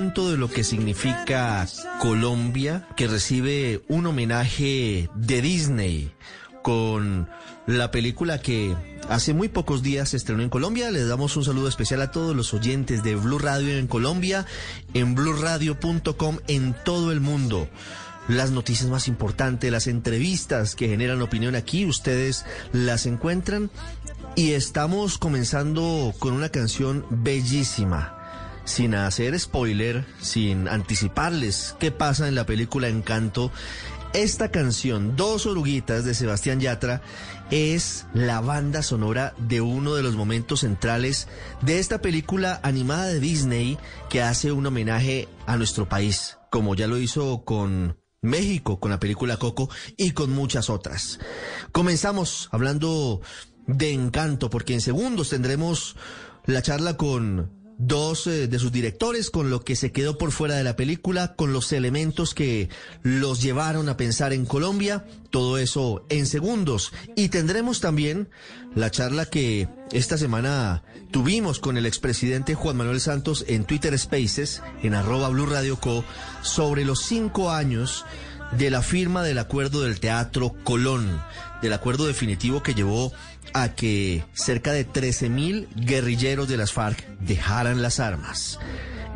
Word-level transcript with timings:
De 0.00 0.38
lo 0.38 0.48
que 0.48 0.64
significa 0.64 1.68
Colombia, 2.00 2.88
que 2.96 3.06
recibe 3.06 3.82
un 3.86 4.06
homenaje 4.06 5.10
de 5.14 5.42
Disney 5.42 6.10
con 6.62 7.28
la 7.66 7.90
película 7.90 8.40
que 8.40 8.74
hace 9.10 9.34
muy 9.34 9.48
pocos 9.48 9.82
días 9.82 10.08
se 10.08 10.16
estrenó 10.16 10.42
en 10.42 10.48
Colombia. 10.48 10.90
Les 10.90 11.06
damos 11.06 11.36
un 11.36 11.44
saludo 11.44 11.68
especial 11.68 12.00
a 12.00 12.12
todos 12.12 12.34
los 12.34 12.54
oyentes 12.54 13.02
de 13.02 13.14
Blue 13.14 13.38
Radio 13.38 13.76
en 13.76 13.86
Colombia, 13.86 14.46
en 14.94 15.14
blurradio.com 15.14 16.38
en 16.48 16.74
todo 16.82 17.12
el 17.12 17.20
mundo. 17.20 17.68
Las 18.26 18.52
noticias 18.52 18.88
más 18.88 19.06
importantes, 19.06 19.70
las 19.70 19.86
entrevistas 19.86 20.76
que 20.76 20.88
generan 20.88 21.20
opinión 21.20 21.56
aquí, 21.56 21.84
ustedes 21.84 22.46
las 22.72 23.04
encuentran. 23.04 23.70
Y 24.34 24.52
estamos 24.52 25.18
comenzando 25.18 26.14
con 26.18 26.32
una 26.32 26.48
canción 26.48 27.04
bellísima. 27.10 28.19
Sin 28.70 28.94
hacer 28.94 29.36
spoiler, 29.36 30.06
sin 30.20 30.68
anticiparles 30.68 31.74
qué 31.80 31.90
pasa 31.90 32.28
en 32.28 32.36
la 32.36 32.46
película 32.46 32.86
Encanto, 32.86 33.50
esta 34.12 34.52
canción, 34.52 35.16
Dos 35.16 35.46
Oruguitas 35.46 36.04
de 36.04 36.14
Sebastián 36.14 36.60
Yatra, 36.60 37.02
es 37.50 38.06
la 38.14 38.40
banda 38.40 38.84
sonora 38.84 39.34
de 39.38 39.60
uno 39.60 39.96
de 39.96 40.04
los 40.04 40.14
momentos 40.14 40.60
centrales 40.60 41.26
de 41.62 41.80
esta 41.80 42.00
película 42.00 42.60
animada 42.62 43.06
de 43.06 43.18
Disney 43.18 43.76
que 44.08 44.22
hace 44.22 44.52
un 44.52 44.64
homenaje 44.64 45.28
a 45.46 45.56
nuestro 45.56 45.88
país, 45.88 46.38
como 46.48 46.76
ya 46.76 46.86
lo 46.86 46.96
hizo 46.96 47.42
con 47.44 47.98
México, 48.22 48.78
con 48.78 48.92
la 48.92 49.00
película 49.00 49.36
Coco 49.36 49.68
y 49.96 50.12
con 50.12 50.30
muchas 50.30 50.70
otras. 50.70 51.18
Comenzamos 51.72 52.48
hablando 52.52 53.20
de 53.66 53.92
encanto, 53.92 54.48
porque 54.48 54.74
en 54.74 54.80
segundos 54.80 55.30
tendremos 55.30 55.96
la 56.46 56.62
charla 56.62 56.96
con 56.96 57.59
dos 57.80 58.26
eh, 58.26 58.46
de 58.46 58.58
sus 58.58 58.70
directores, 58.70 59.30
con 59.30 59.50
lo 59.50 59.64
que 59.64 59.74
se 59.74 59.90
quedó 59.90 60.18
por 60.18 60.32
fuera 60.32 60.54
de 60.54 60.64
la 60.64 60.76
película, 60.76 61.34
con 61.34 61.52
los 61.52 61.72
elementos 61.72 62.34
que 62.34 62.68
los 63.02 63.42
llevaron 63.42 63.88
a 63.88 63.96
pensar 63.96 64.32
en 64.32 64.44
Colombia, 64.44 65.04
todo 65.30 65.58
eso 65.58 66.04
en 66.10 66.26
segundos. 66.26 66.92
Y 67.16 67.30
tendremos 67.30 67.80
también 67.80 68.28
la 68.74 68.90
charla 68.90 69.26
que 69.26 69.68
esta 69.92 70.18
semana 70.18 70.82
tuvimos 71.10 71.58
con 71.58 71.78
el 71.78 71.86
expresidente 71.86 72.54
Juan 72.54 72.76
Manuel 72.76 73.00
Santos 73.00 73.44
en 73.48 73.64
Twitter 73.64 73.98
Spaces, 73.98 74.62
en 74.82 74.94
arroba 74.94 75.30
Blue 75.30 75.46
Radio 75.46 75.76
Co, 75.80 76.04
sobre 76.42 76.84
los 76.84 77.02
cinco 77.02 77.50
años 77.50 78.04
de 78.58 78.70
la 78.70 78.82
firma 78.82 79.22
del 79.22 79.38
acuerdo 79.38 79.82
del 79.82 80.00
Teatro 80.00 80.54
Colón, 80.64 81.20
del 81.62 81.72
acuerdo 81.72 82.06
definitivo 82.06 82.62
que 82.62 82.74
llevó 82.74 83.12
a 83.52 83.74
que 83.74 84.24
cerca 84.34 84.72
de 84.72 84.86
13.000 84.86 85.68
guerrilleros 85.74 86.48
de 86.48 86.56
las 86.56 86.72
FARC 86.72 87.06
dejaran 87.20 87.82
las 87.82 88.00
armas. 88.00 88.58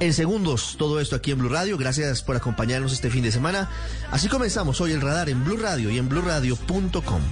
En 0.01 0.13
segundos, 0.13 0.77
todo 0.77 1.01
esto 1.01 1.17
aquí 1.17 1.31
en 1.31 1.39
Blue 1.39 1.49
Radio. 1.49 1.79
Gracias 1.79 2.23
por 2.23 2.37
acompañarnos 2.37 2.93
este 2.93 3.11
fin 3.11 3.23
de 3.23 3.31
semana. 3.31 3.71
Así 4.11 4.29
comenzamos 4.29 4.81
hoy 4.81 4.93
el 4.93 5.01
radar 5.01 5.29
en 5.29 5.45
Blue 5.45 5.57
Radio 5.57 5.91
y 5.91 5.99
en 5.99 6.09
bluradio.com. 6.09 7.23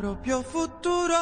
propio 0.00 0.42
futuro. 0.42 1.18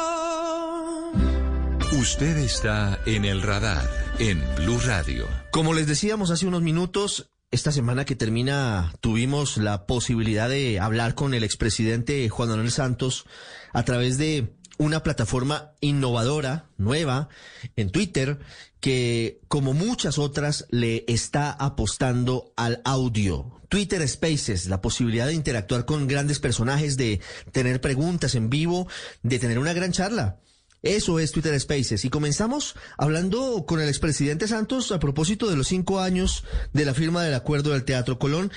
Usted 1.99 2.37
está 2.37 2.97
en 3.05 3.25
el 3.25 3.41
radar 3.41 3.83
en 4.19 4.41
Blue 4.55 4.79
Radio. 4.85 5.27
Como 5.51 5.73
les 5.73 5.85
decíamos 5.85 6.31
hace 6.31 6.47
unos 6.47 6.61
minutos, 6.61 7.29
esta 7.51 7.73
semana 7.73 8.05
que 8.05 8.15
termina 8.15 8.93
tuvimos 9.01 9.57
la 9.57 9.85
posibilidad 9.85 10.47
de 10.47 10.79
hablar 10.79 11.13
con 11.13 11.33
el 11.33 11.43
expresidente 11.43 12.29
Juan 12.29 12.49
Manuel 12.49 12.71
Santos 12.71 13.25
a 13.73 13.83
través 13.83 14.17
de 14.17 14.55
una 14.79 15.03
plataforma 15.03 15.73
innovadora, 15.81 16.69
nueva, 16.77 17.27
en 17.75 17.91
Twitter, 17.91 18.39
que 18.79 19.41
como 19.49 19.73
muchas 19.73 20.17
otras 20.17 20.65
le 20.71 21.03
está 21.07 21.51
apostando 21.51 22.53
al 22.55 22.81
audio. 22.85 23.61
Twitter 23.67 24.07
Spaces, 24.07 24.67
la 24.67 24.81
posibilidad 24.81 25.27
de 25.27 25.33
interactuar 25.33 25.85
con 25.85 26.07
grandes 26.07 26.39
personajes, 26.39 26.95
de 26.95 27.19
tener 27.51 27.81
preguntas 27.81 28.35
en 28.35 28.49
vivo, 28.49 28.87
de 29.21 29.37
tener 29.37 29.59
una 29.59 29.73
gran 29.73 29.91
charla. 29.91 30.39
Eso 30.81 31.19
es 31.19 31.33
Twitter 31.33 31.59
Spaces. 31.59 32.05
Y 32.05 32.09
comenzamos 32.09 32.75
hablando 32.97 33.65
con 33.67 33.81
el 33.81 33.89
expresidente 33.89 34.47
Santos 34.47 34.93
a 34.93 34.99
propósito 34.99 35.49
de 35.49 35.57
los 35.57 35.67
cinco 35.67 35.99
años 35.99 36.45
de 36.71 36.85
la 36.85 36.93
firma 36.93 37.21
del 37.21 37.33
acuerdo 37.33 37.71
del 37.71 37.83
Teatro 37.83 38.17
Colón. 38.17 38.49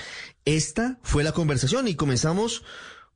Esta 0.45 0.99
fue 1.03 1.25
la 1.25 1.33
conversación 1.33 1.89
y 1.89 1.95
comenzamos 1.95 2.63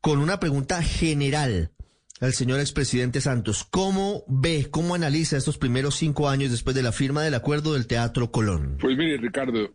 con 0.01 0.19
una 0.19 0.41
pregunta 0.41 0.83
general 0.83 1.71
al 2.19 2.33
señor 2.33 2.59
expresidente 2.59 3.21
Santos. 3.21 3.63
¿Cómo 3.63 4.23
ve, 4.27 4.67
cómo 4.69 4.95
analiza 4.95 5.37
estos 5.37 5.57
primeros 5.57 5.95
cinco 5.95 6.29
años 6.29 6.51
después 6.51 6.75
de 6.75 6.83
la 6.83 6.91
firma 6.91 7.23
del 7.23 7.35
acuerdo 7.35 7.73
del 7.73 7.87
Teatro 7.87 8.31
Colón? 8.31 8.77
Pues 8.79 8.97
mire, 8.97 9.17
Ricardo, 9.17 9.73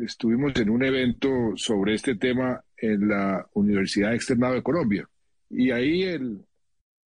estuvimos 0.00 0.52
en 0.56 0.70
un 0.70 0.84
evento 0.84 1.28
sobre 1.56 1.94
este 1.94 2.14
tema 2.16 2.62
en 2.76 3.08
la 3.08 3.46
Universidad 3.54 4.14
Externado 4.14 4.54
de 4.54 4.62
Colombia. 4.62 5.08
Y 5.50 5.70
ahí 5.70 6.02
el 6.02 6.44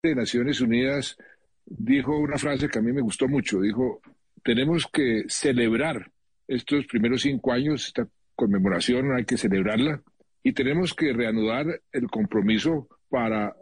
de 0.03 0.15
Naciones 0.15 0.61
Unidas 0.61 1.17
dijo 1.65 2.17
una 2.17 2.39
frase 2.39 2.69
que 2.69 2.79
a 2.79 2.83
mí 2.83 2.93
me 2.93 3.03
gustó 3.03 3.29
mucho. 3.29 3.61
Dijo, 3.61 4.01
tenemos 4.43 4.87
que 4.93 5.25
celebrar 5.29 6.11
estos 6.47 6.87
primeros 6.87 7.23
cinco 7.23 7.53
años, 7.53 7.87
esta 7.87 8.09
conmemoración 8.37 9.17
hay 9.17 9.25
que 9.25 9.37
celebrarla 9.37 10.03
y 10.43 10.53
tenemos 10.53 10.95
que 10.95 11.13
reanudar 11.13 11.81
el 11.91 12.07
compromiso 12.09 12.89
para 13.09 13.57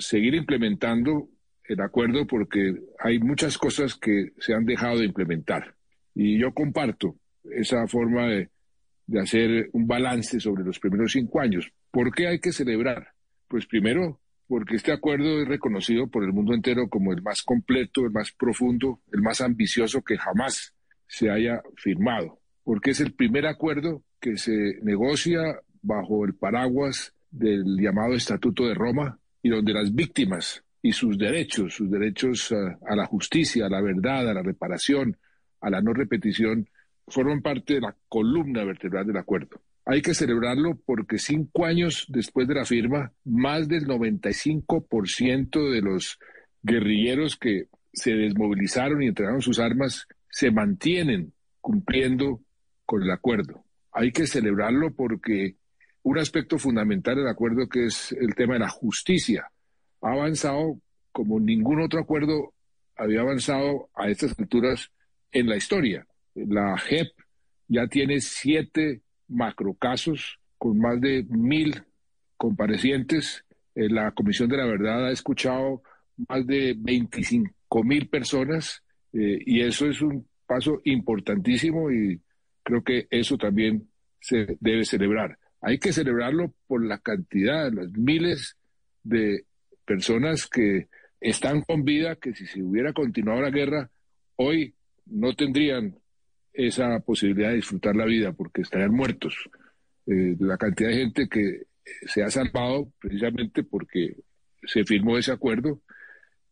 seguir 0.00 0.34
implementando 0.34 1.28
el 1.64 1.80
acuerdo 1.80 2.26
porque 2.26 2.74
hay 2.98 3.20
muchas 3.20 3.56
cosas 3.56 3.94
que 3.94 4.32
se 4.38 4.54
han 4.54 4.64
dejado 4.64 4.98
de 4.98 5.04
implementar. 5.04 5.76
Y 6.14 6.38
yo 6.38 6.52
comparto 6.52 7.16
esa 7.44 7.86
forma 7.86 8.26
de, 8.26 8.50
hacer 9.20 9.70
un 9.72 9.86
balance 9.88 10.38
sobre 10.38 10.62
los 10.64 10.78
primeros 10.78 11.12
cinco 11.12 11.40
años. 11.40 11.72
¿Por 11.90 12.12
qué 12.12 12.28
hay 12.28 12.38
que 12.38 12.52
celebrar? 12.52 13.08
Pues 13.48 13.66
primero 13.66 14.20
porque 14.46 14.76
este 14.76 14.92
acuerdo 14.92 15.42
es 15.42 15.48
reconocido 15.48 16.08
por 16.08 16.24
el 16.24 16.32
mundo 16.32 16.54
entero 16.54 16.88
como 16.88 17.12
el 17.12 17.22
más 17.22 17.42
completo, 17.42 18.04
el 18.04 18.10
más 18.10 18.32
profundo, 18.32 19.00
el 19.12 19.20
más 19.20 19.40
ambicioso 19.40 20.02
que 20.02 20.18
jamás 20.18 20.74
se 21.06 21.30
haya 21.30 21.62
firmado, 21.76 22.40
porque 22.64 22.90
es 22.90 23.00
el 23.00 23.12
primer 23.12 23.46
acuerdo 23.46 24.02
que 24.20 24.36
se 24.36 24.78
negocia 24.82 25.40
bajo 25.82 26.24
el 26.24 26.34
paraguas 26.34 27.14
del 27.30 27.78
llamado 27.80 28.14
Estatuto 28.14 28.66
de 28.66 28.74
Roma 28.74 29.19
y 29.42 29.48
donde 29.48 29.72
las 29.72 29.94
víctimas 29.94 30.62
y 30.82 30.92
sus 30.92 31.18
derechos, 31.18 31.74
sus 31.74 31.90
derechos 31.90 32.52
a, 32.52 32.78
a 32.86 32.96
la 32.96 33.06
justicia, 33.06 33.66
a 33.66 33.70
la 33.70 33.80
verdad, 33.80 34.28
a 34.28 34.34
la 34.34 34.42
reparación, 34.42 35.16
a 35.60 35.70
la 35.70 35.80
no 35.80 35.92
repetición, 35.92 36.68
forman 37.06 37.42
parte 37.42 37.74
de 37.74 37.80
la 37.80 37.96
columna 38.08 38.64
vertebral 38.64 39.06
del 39.06 39.16
acuerdo. 39.16 39.60
Hay 39.84 40.02
que 40.02 40.14
celebrarlo 40.14 40.78
porque 40.86 41.18
cinco 41.18 41.64
años 41.64 42.06
después 42.08 42.46
de 42.46 42.54
la 42.54 42.64
firma, 42.64 43.12
más 43.24 43.68
del 43.68 43.86
95% 43.86 45.70
de 45.70 45.80
los 45.80 46.18
guerrilleros 46.62 47.36
que 47.36 47.66
se 47.92 48.12
desmovilizaron 48.14 49.02
y 49.02 49.08
entregaron 49.08 49.42
sus 49.42 49.58
armas 49.58 50.06
se 50.28 50.50
mantienen 50.50 51.32
cumpliendo 51.60 52.40
con 52.86 53.02
el 53.02 53.10
acuerdo. 53.10 53.64
Hay 53.92 54.12
que 54.12 54.26
celebrarlo 54.26 54.94
porque 54.94 55.56
un 56.02 56.18
aspecto 56.18 56.58
fundamental 56.58 57.16
del 57.16 57.28
acuerdo 57.28 57.68
que 57.68 57.86
es 57.86 58.12
el 58.12 58.34
tema 58.34 58.54
de 58.54 58.60
la 58.60 58.68
justicia 58.68 59.50
ha 60.02 60.12
avanzado 60.12 60.80
como 61.12 61.40
ningún 61.40 61.80
otro 61.80 62.00
acuerdo 62.00 62.54
había 62.96 63.20
avanzado 63.20 63.88
a 63.94 64.08
estas 64.08 64.38
alturas 64.38 64.90
en 65.32 65.48
la 65.48 65.56
historia. 65.56 66.06
La 66.34 66.76
JEP 66.76 67.08
ya 67.68 67.86
tiene 67.86 68.20
siete 68.20 69.02
macrocasos 69.28 70.38
con 70.58 70.78
más 70.78 71.00
de 71.00 71.24
mil 71.28 71.82
comparecientes. 72.36 73.44
Eh, 73.74 73.88
la 73.88 74.10
Comisión 74.12 74.48
de 74.48 74.56
la 74.56 74.66
Verdad 74.66 75.06
ha 75.06 75.12
escuchado 75.12 75.82
más 76.28 76.46
de 76.46 76.74
25 76.76 77.52
mil 77.84 78.08
personas 78.08 78.82
eh, 79.12 79.38
y 79.44 79.62
eso 79.62 79.86
es 79.86 80.02
un 80.02 80.28
paso 80.46 80.80
importantísimo 80.84 81.90
y 81.90 82.20
creo 82.62 82.82
que 82.82 83.06
eso 83.10 83.38
también 83.38 83.88
se 84.20 84.58
debe 84.60 84.84
celebrar. 84.84 85.38
Hay 85.60 85.78
que 85.78 85.92
celebrarlo 85.92 86.54
por 86.66 86.84
la 86.84 86.98
cantidad, 86.98 87.72
las 87.72 87.90
miles 87.92 88.56
de 89.02 89.44
personas 89.84 90.46
que 90.46 90.88
están 91.20 91.62
con 91.62 91.84
vida, 91.84 92.16
que 92.16 92.34
si 92.34 92.46
se 92.46 92.62
hubiera 92.62 92.92
continuado 92.92 93.42
la 93.42 93.50
guerra, 93.50 93.90
hoy 94.36 94.74
no 95.06 95.34
tendrían 95.34 95.98
esa 96.52 97.00
posibilidad 97.00 97.50
de 97.50 97.56
disfrutar 97.56 97.94
la 97.94 98.06
vida 98.06 98.32
porque 98.32 98.62
estarían 98.62 98.92
muertos. 98.92 99.34
Eh, 100.06 100.36
la 100.40 100.56
cantidad 100.56 100.88
de 100.88 100.96
gente 100.96 101.28
que 101.28 101.66
se 102.06 102.22
ha 102.22 102.30
salvado 102.30 102.92
precisamente 102.98 103.62
porque 103.62 104.16
se 104.62 104.84
firmó 104.84 105.18
ese 105.18 105.32
acuerdo, 105.32 105.80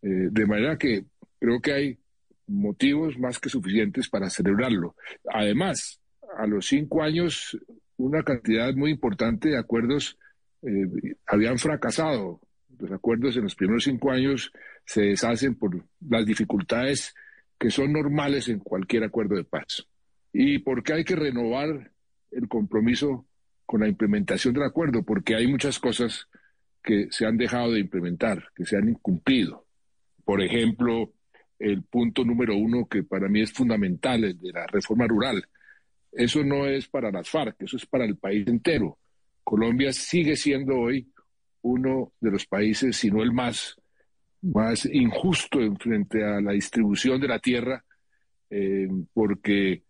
eh, 0.02 0.28
de 0.30 0.46
manera 0.46 0.76
que 0.76 1.04
creo 1.38 1.60
que 1.60 1.72
hay 1.72 1.98
motivos 2.46 3.18
más 3.18 3.38
que 3.38 3.48
suficientes 3.48 4.08
para 4.08 4.30
celebrarlo. 4.30 4.94
Además, 5.32 6.00
a 6.36 6.46
los 6.46 6.66
cinco 6.66 7.02
años, 7.02 7.58
una 7.98 8.22
cantidad 8.22 8.72
muy 8.74 8.90
importante 8.90 9.50
de 9.50 9.58
acuerdos 9.58 10.18
eh, 10.62 11.14
habían 11.26 11.58
fracasado. 11.58 12.40
Los 12.78 12.92
acuerdos 12.92 13.36
en 13.36 13.42
los 13.42 13.54
primeros 13.54 13.84
cinco 13.84 14.10
años 14.10 14.52
se 14.84 15.02
deshacen 15.02 15.56
por 15.56 15.84
las 16.00 16.24
dificultades 16.24 17.14
que 17.58 17.70
son 17.70 17.92
normales 17.92 18.48
en 18.48 18.60
cualquier 18.60 19.04
acuerdo 19.04 19.34
de 19.36 19.44
paz. 19.44 19.86
¿Y 20.32 20.58
por 20.60 20.82
qué 20.82 20.94
hay 20.94 21.04
que 21.04 21.16
renovar 21.16 21.90
el 22.30 22.48
compromiso 22.48 23.26
con 23.66 23.80
la 23.80 23.88
implementación 23.88 24.54
del 24.54 24.62
acuerdo? 24.62 25.02
Porque 25.02 25.34
hay 25.34 25.48
muchas 25.48 25.78
cosas 25.78 26.28
que 26.82 27.08
se 27.10 27.26
han 27.26 27.36
dejado 27.36 27.72
de 27.72 27.80
implementar, 27.80 28.44
que 28.54 28.64
se 28.64 28.76
han 28.76 28.88
incumplido. 28.88 29.66
Por 30.24 30.40
ejemplo, 30.40 31.12
el 31.58 31.82
punto 31.82 32.24
número 32.24 32.56
uno 32.56 32.86
que 32.86 33.02
para 33.02 33.28
mí 33.28 33.42
es 33.42 33.52
fundamental, 33.52 34.22
el 34.22 34.38
de 34.38 34.52
la 34.52 34.66
reforma 34.68 35.06
rural. 35.06 35.44
Eso 36.18 36.42
no 36.42 36.66
es 36.66 36.88
para 36.88 37.12
las 37.12 37.30
FARC, 37.30 37.62
eso 37.62 37.76
es 37.76 37.86
para 37.86 38.04
el 38.04 38.16
país 38.16 38.44
entero. 38.48 38.98
Colombia 39.44 39.92
sigue 39.92 40.34
siendo 40.34 40.76
hoy 40.76 41.06
uno 41.62 42.12
de 42.20 42.32
los 42.32 42.44
países, 42.44 42.96
si 42.96 43.08
no 43.08 43.22
el 43.22 43.30
más, 43.30 43.76
más 44.42 44.84
injusto 44.86 45.60
en 45.60 45.76
frente 45.76 46.24
a 46.24 46.40
la 46.40 46.50
distribución 46.50 47.20
de 47.20 47.28
la 47.28 47.38
tierra, 47.38 47.84
eh, 48.50 48.88
porque 49.14 49.84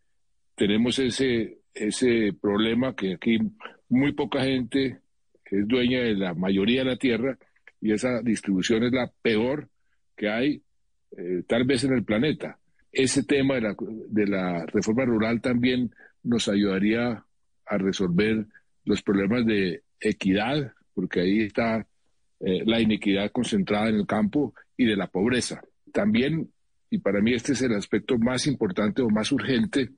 tenemos 0.55 0.99
ese, 0.99 1.61
ese 1.73 2.35
problema 2.39 2.95
que 2.95 3.15
aquí 3.15 3.39
muy 3.89 4.13
poca 4.13 4.45
gente 4.45 5.01
es 5.47 5.67
dueña 5.67 6.01
de 6.01 6.15
la 6.15 6.35
mayoría 6.35 6.81
de 6.81 6.91
la 6.91 6.99
tierra 6.99 7.39
y 7.81 7.93
esa 7.93 8.21
distribución 8.21 8.85
es 8.85 8.93
la 8.93 9.11
peor 9.23 9.71
que 10.15 10.29
hay 10.29 10.63
eh, 11.17 11.43
tal 11.47 11.65
vez 11.65 11.85
en 11.85 11.95
el 11.95 12.05
planeta. 12.05 12.59
Ese 12.93 13.23
tema 13.23 13.55
de 13.55 13.61
la, 13.63 13.77
de 13.81 14.27
la 14.27 14.67
reforma 14.67 15.07
rural 15.07 15.41
también 15.41 15.91
nos 16.23 16.49
ayudaría 16.49 17.25
a 17.67 17.79
resolver 17.79 18.47
los 18.85 19.03
problemas 19.03 19.45
de 19.47 19.83
equidad, 20.01 20.73
porque 20.95 21.21
ahí 21.21 21.41
está 21.43 21.87
eh, 22.41 22.63
la 22.65 22.81
inequidad 22.81 23.31
concentrada 23.33 23.89
en 23.89 23.97
el 23.97 24.07
campo 24.07 24.55
y 24.77 24.87
de 24.87 24.97
la 24.97 25.09
pobreza. 25.09 25.61
También, 25.93 26.51
y 26.91 26.99
para 26.99 27.21
mí 27.21 27.35
este 27.35 27.53
es 27.53 27.63
el 27.63 27.75
aspecto 27.75 28.19
más 28.19 28.47
importante 28.47 29.03
o 29.03 29.11
más 29.11 29.33
urgente, 29.33 29.91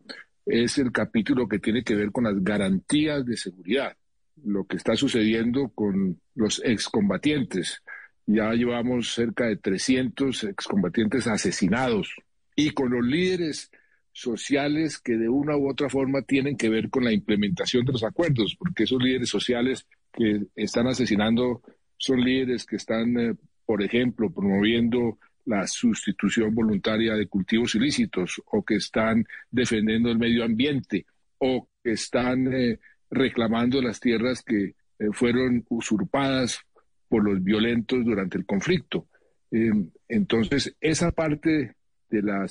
es 0.46 0.78
el 0.78 0.90
capítulo 0.90 1.48
que 1.48 1.58
tiene 1.58 1.84
que 1.84 1.94
ver 1.94 2.10
con 2.10 2.24
las 2.24 2.42
garantías 2.42 3.24
de 3.24 3.36
seguridad, 3.36 3.96
lo 4.42 4.64
que 4.64 4.76
está 4.76 4.96
sucediendo 4.96 5.68
con 5.68 6.20
los 6.34 6.62
excombatientes. 6.64 7.82
Ya 8.26 8.52
llevamos 8.52 9.12
cerca 9.12 9.46
de 9.46 9.56
300 9.56 10.44
excombatientes 10.44 11.26
asesinados 11.26 12.14
y 12.56 12.70
con 12.70 12.90
los 12.90 13.04
líderes 13.04 13.70
sociales 14.12 14.98
que 14.98 15.16
de 15.16 15.28
una 15.28 15.56
u 15.56 15.70
otra 15.70 15.88
forma 15.88 16.22
tienen 16.22 16.56
que 16.56 16.68
ver 16.68 16.90
con 16.90 17.04
la 17.04 17.12
implementación 17.12 17.84
de 17.84 17.92
los 17.92 18.04
acuerdos, 18.04 18.56
porque 18.58 18.84
esos 18.84 19.02
líderes 19.02 19.28
sociales 19.28 19.86
que 20.12 20.46
están 20.56 20.86
asesinando 20.86 21.62
son 21.96 22.20
líderes 22.20 22.64
que 22.64 22.76
están, 22.76 23.18
eh, 23.18 23.34
por 23.64 23.82
ejemplo, 23.82 24.30
promoviendo 24.32 25.18
la 25.44 25.66
sustitución 25.66 26.54
voluntaria 26.54 27.14
de 27.14 27.26
cultivos 27.26 27.74
ilícitos 27.74 28.40
o 28.46 28.64
que 28.64 28.76
están 28.76 29.24
defendiendo 29.50 30.10
el 30.10 30.18
medio 30.18 30.44
ambiente 30.44 31.06
o 31.38 31.68
que 31.82 31.92
están 31.92 32.52
eh, 32.52 32.78
reclamando 33.10 33.80
las 33.80 34.00
tierras 34.00 34.42
que 34.42 34.74
eh, 34.98 35.08
fueron 35.12 35.64
usurpadas 35.68 36.60
por 37.08 37.24
los 37.24 37.42
violentos 37.42 38.04
durante 38.04 38.38
el 38.38 38.46
conflicto. 38.46 39.08
Em, 39.50 39.90
entonces, 40.08 40.76
esa 40.80 41.10
parte 41.10 41.74
de 42.08 42.22
la 42.22 42.46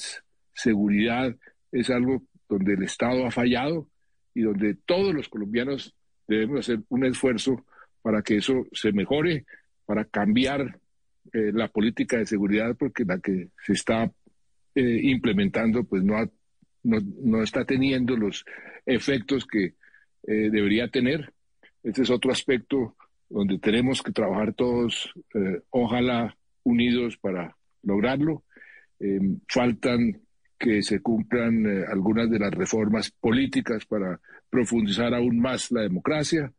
seguridad 0.59 1.35
es 1.71 1.89
algo 1.89 2.23
donde 2.49 2.73
el 2.73 2.83
Estado 2.83 3.25
ha 3.25 3.31
fallado 3.31 3.87
y 4.33 4.41
donde 4.41 4.75
todos 4.85 5.13
los 5.13 5.29
colombianos 5.29 5.95
debemos 6.27 6.59
hacer 6.59 6.81
un 6.89 7.05
esfuerzo 7.05 7.65
para 8.01 8.21
que 8.21 8.37
eso 8.37 8.65
se 8.73 8.91
mejore, 8.91 9.45
para 9.85 10.05
cambiar 10.05 10.79
eh, 11.33 11.51
la 11.53 11.67
política 11.67 12.17
de 12.17 12.25
seguridad 12.25 12.75
porque 12.77 13.05
la 13.05 13.19
que 13.19 13.49
se 13.65 13.73
está 13.73 14.11
eh, 14.75 14.99
implementando 15.03 15.83
pues 15.83 16.03
no, 16.03 16.15
no, 16.83 16.97
no, 17.23 17.43
está 17.43 17.65
teniendo 17.65 18.15
los 18.15 18.45
efectos 18.85 19.45
que 19.45 19.75
eh, 20.27 20.49
debería 20.51 20.89
tener. 20.89 21.33
Este 21.83 22.01
es 22.01 22.09
otro 22.09 22.31
aspecto 22.31 22.95
donde 23.29 23.59
tenemos 23.59 24.01
que 24.01 24.11
trabajar 24.11 24.53
todos, 24.53 25.13
ojalá 25.69 26.35
unidos 26.63 27.15
para 27.17 27.55
lograrlo. 27.83 28.43
faltan 29.47 30.19
que 30.59 30.81
se 30.83 30.99
cumplan 30.99 31.85
algunas 31.87 32.29
de 32.29 32.37
las 32.37 32.51
reformas 32.51 33.11
políticas 33.11 33.85
para 33.85 34.19
profundizar 34.49 35.13
aún 35.13 35.39
más 35.39 35.71
la 35.71 35.81
democracia. 35.81 36.51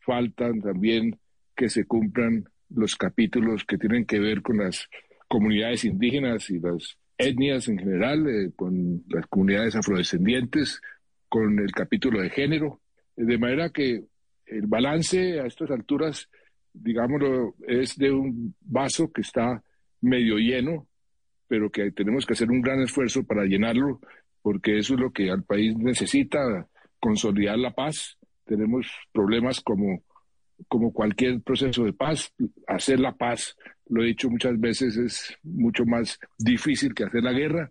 Faltan 0.00 0.60
también 0.60 1.18
que 1.54 1.68
se 1.68 1.86
cumplan 1.86 2.48
los 2.70 2.96
capítulos 2.96 3.64
que 3.64 3.78
tienen 3.78 4.04
que 4.04 4.18
ver 4.18 4.42
con 4.42 4.58
las 4.58 4.88
comunidades 5.28 5.84
indígenas 5.84 6.50
y 6.50 6.58
las 6.58 6.96
etnias 7.16 7.68
en 7.68 7.78
general, 7.78 8.28
eh, 8.28 8.50
con 8.56 9.04
las 9.08 9.26
comunidades 9.28 9.76
afrodescendientes, 9.76 10.80
con 11.28 11.58
el 11.58 11.72
capítulo 11.72 12.20
de 12.20 12.30
género, 12.30 12.80
de 13.16 13.38
manera 13.38 13.70
que 13.70 14.04
el 14.46 14.66
balance 14.66 15.40
a 15.40 15.46
estas 15.46 15.70
alturas, 15.70 16.28
digámoslo, 16.72 17.54
es 17.66 17.96
de 17.96 18.10
un 18.10 18.54
vaso 18.60 19.12
que 19.12 19.22
está 19.22 19.62
medio 20.00 20.36
lleno, 20.36 20.86
pero 21.54 21.70
que 21.70 21.92
tenemos 21.92 22.26
que 22.26 22.32
hacer 22.32 22.50
un 22.50 22.60
gran 22.60 22.80
esfuerzo 22.80 23.22
para 23.22 23.44
llenarlo, 23.44 24.00
porque 24.42 24.76
eso 24.76 24.94
es 24.94 25.00
lo 25.00 25.12
que 25.12 25.30
al 25.30 25.44
país 25.44 25.76
necesita, 25.76 26.66
consolidar 26.98 27.56
la 27.58 27.72
paz. 27.72 28.18
Tenemos 28.44 28.88
problemas 29.12 29.60
como 29.60 30.02
como 30.66 30.92
cualquier 30.92 31.42
proceso 31.42 31.84
de 31.84 31.92
paz, 31.92 32.32
hacer 32.66 32.98
la 32.98 33.12
paz, 33.12 33.56
lo 33.88 34.02
he 34.02 34.06
dicho 34.06 34.28
muchas 34.28 34.58
veces, 34.58 34.96
es 34.96 35.38
mucho 35.44 35.84
más 35.84 36.18
difícil 36.38 36.92
que 36.92 37.04
hacer 37.04 37.22
la 37.22 37.32
guerra. 37.32 37.70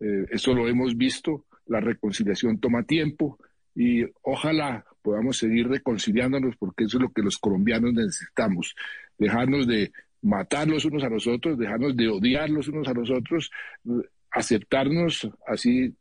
Eh, 0.00 0.26
eso 0.30 0.52
lo 0.52 0.68
hemos 0.68 0.98
visto, 0.98 1.46
la 1.64 1.80
reconciliación 1.80 2.58
toma 2.58 2.82
tiempo 2.82 3.38
y 3.74 4.04
ojalá 4.20 4.84
podamos 5.00 5.38
seguir 5.38 5.68
reconciliándonos 5.68 6.56
porque 6.56 6.84
eso 6.84 6.98
es 6.98 7.04
lo 7.04 7.12
que 7.12 7.22
los 7.22 7.38
colombianos 7.38 7.94
necesitamos, 7.94 8.74
dejarnos 9.16 9.66
de 9.66 9.92
matar 10.24 10.66
los 10.66 10.84
unos 10.86 11.04
a 11.04 11.10
los 11.10 11.26
otros, 11.26 11.58
dejarnos 11.58 11.96
de 11.96 12.08
odiar 12.08 12.48
los 12.48 12.66
unos 12.68 12.88
a 12.88 12.94
los 12.94 13.10
otros, 13.10 13.50
aceptarnos 14.30 15.28
así, 15.46 15.94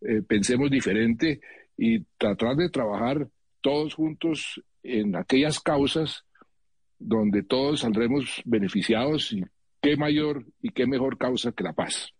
eh, 0.00 0.22
pensemos 0.26 0.70
diferente 0.70 1.40
y 1.76 2.00
tratar 2.18 2.56
de 2.56 2.68
trabajar 2.68 3.28
todos 3.60 3.94
juntos 3.94 4.60
en 4.82 5.14
aquellas 5.14 5.60
causas 5.60 6.24
donde 6.98 7.42
todos 7.42 7.80
saldremos 7.80 8.42
beneficiados 8.44 9.32
y 9.32 9.44
qué 9.80 9.96
mayor 9.96 10.44
y 10.60 10.70
qué 10.70 10.86
mejor 10.86 11.16
causa 11.16 11.52
que 11.52 11.64
la 11.64 11.72
paz. 11.72 12.12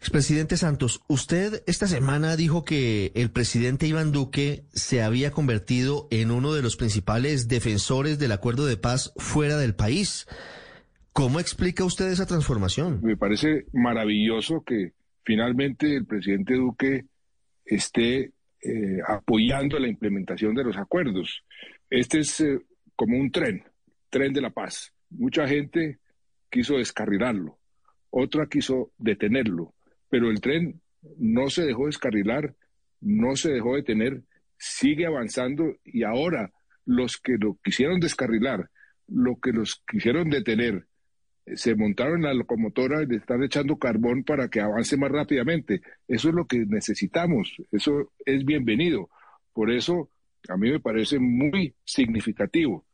Expresidente 0.00 0.56
Santos, 0.56 1.00
usted 1.08 1.64
esta 1.66 1.88
semana 1.88 2.36
dijo 2.36 2.64
que 2.64 3.10
el 3.14 3.30
presidente 3.30 3.86
Iván 3.86 4.12
Duque 4.12 4.64
se 4.72 5.02
había 5.02 5.32
convertido 5.32 6.06
en 6.10 6.30
uno 6.30 6.54
de 6.54 6.62
los 6.62 6.76
principales 6.76 7.48
defensores 7.48 8.18
del 8.18 8.32
acuerdo 8.32 8.64
de 8.64 8.76
paz 8.76 9.12
fuera 9.16 9.58
del 9.58 9.74
país. 9.74 10.26
¿Cómo 11.18 11.40
explica 11.40 11.84
usted 11.84 12.12
esa 12.12 12.26
transformación? 12.26 13.00
Me 13.02 13.16
parece 13.16 13.64
maravilloso 13.72 14.62
que 14.62 14.92
finalmente 15.24 15.96
el 15.96 16.06
presidente 16.06 16.54
Duque 16.54 17.06
esté 17.64 18.30
eh, 18.62 19.00
apoyando 19.04 19.80
la 19.80 19.88
implementación 19.88 20.54
de 20.54 20.62
los 20.62 20.76
acuerdos. 20.76 21.42
Este 21.90 22.20
es 22.20 22.40
eh, 22.40 22.60
como 22.94 23.18
un 23.18 23.32
tren, 23.32 23.64
tren 24.10 24.32
de 24.32 24.42
la 24.42 24.50
paz. 24.50 24.92
Mucha 25.10 25.48
gente 25.48 25.98
quiso 26.48 26.76
descarrilarlo, 26.76 27.58
otra 28.10 28.46
quiso 28.46 28.92
detenerlo, 28.96 29.74
pero 30.08 30.30
el 30.30 30.40
tren 30.40 30.80
no 31.16 31.50
se 31.50 31.66
dejó 31.66 31.86
descarrilar, 31.86 32.54
no 33.00 33.34
se 33.34 33.50
dejó 33.50 33.74
detener, 33.74 34.22
sigue 34.56 35.06
avanzando 35.06 35.78
y 35.82 36.04
ahora 36.04 36.52
los 36.84 37.16
que 37.16 37.38
lo 37.38 37.58
quisieron 37.60 37.98
descarrilar, 37.98 38.70
lo 39.08 39.40
que 39.40 39.50
los 39.50 39.82
quisieron 39.84 40.30
detener, 40.30 40.86
se 41.56 41.74
montaron 41.74 42.22
la 42.22 42.34
locomotora 42.34 43.02
y 43.02 43.06
le 43.06 43.16
están 43.16 43.42
echando 43.42 43.78
carbón 43.78 44.24
para 44.24 44.48
que 44.48 44.60
avance 44.60 44.96
más 44.96 45.10
rápidamente. 45.10 45.80
Eso 46.06 46.28
es 46.28 46.34
lo 46.34 46.46
que 46.46 46.58
necesitamos, 46.66 47.56
eso 47.72 48.12
es 48.24 48.44
bienvenido. 48.44 49.10
Por 49.52 49.70
eso 49.70 50.10
a 50.48 50.56
mí 50.56 50.70
me 50.70 50.80
parece 50.80 51.18
muy 51.18 51.74
significativo 51.84 52.86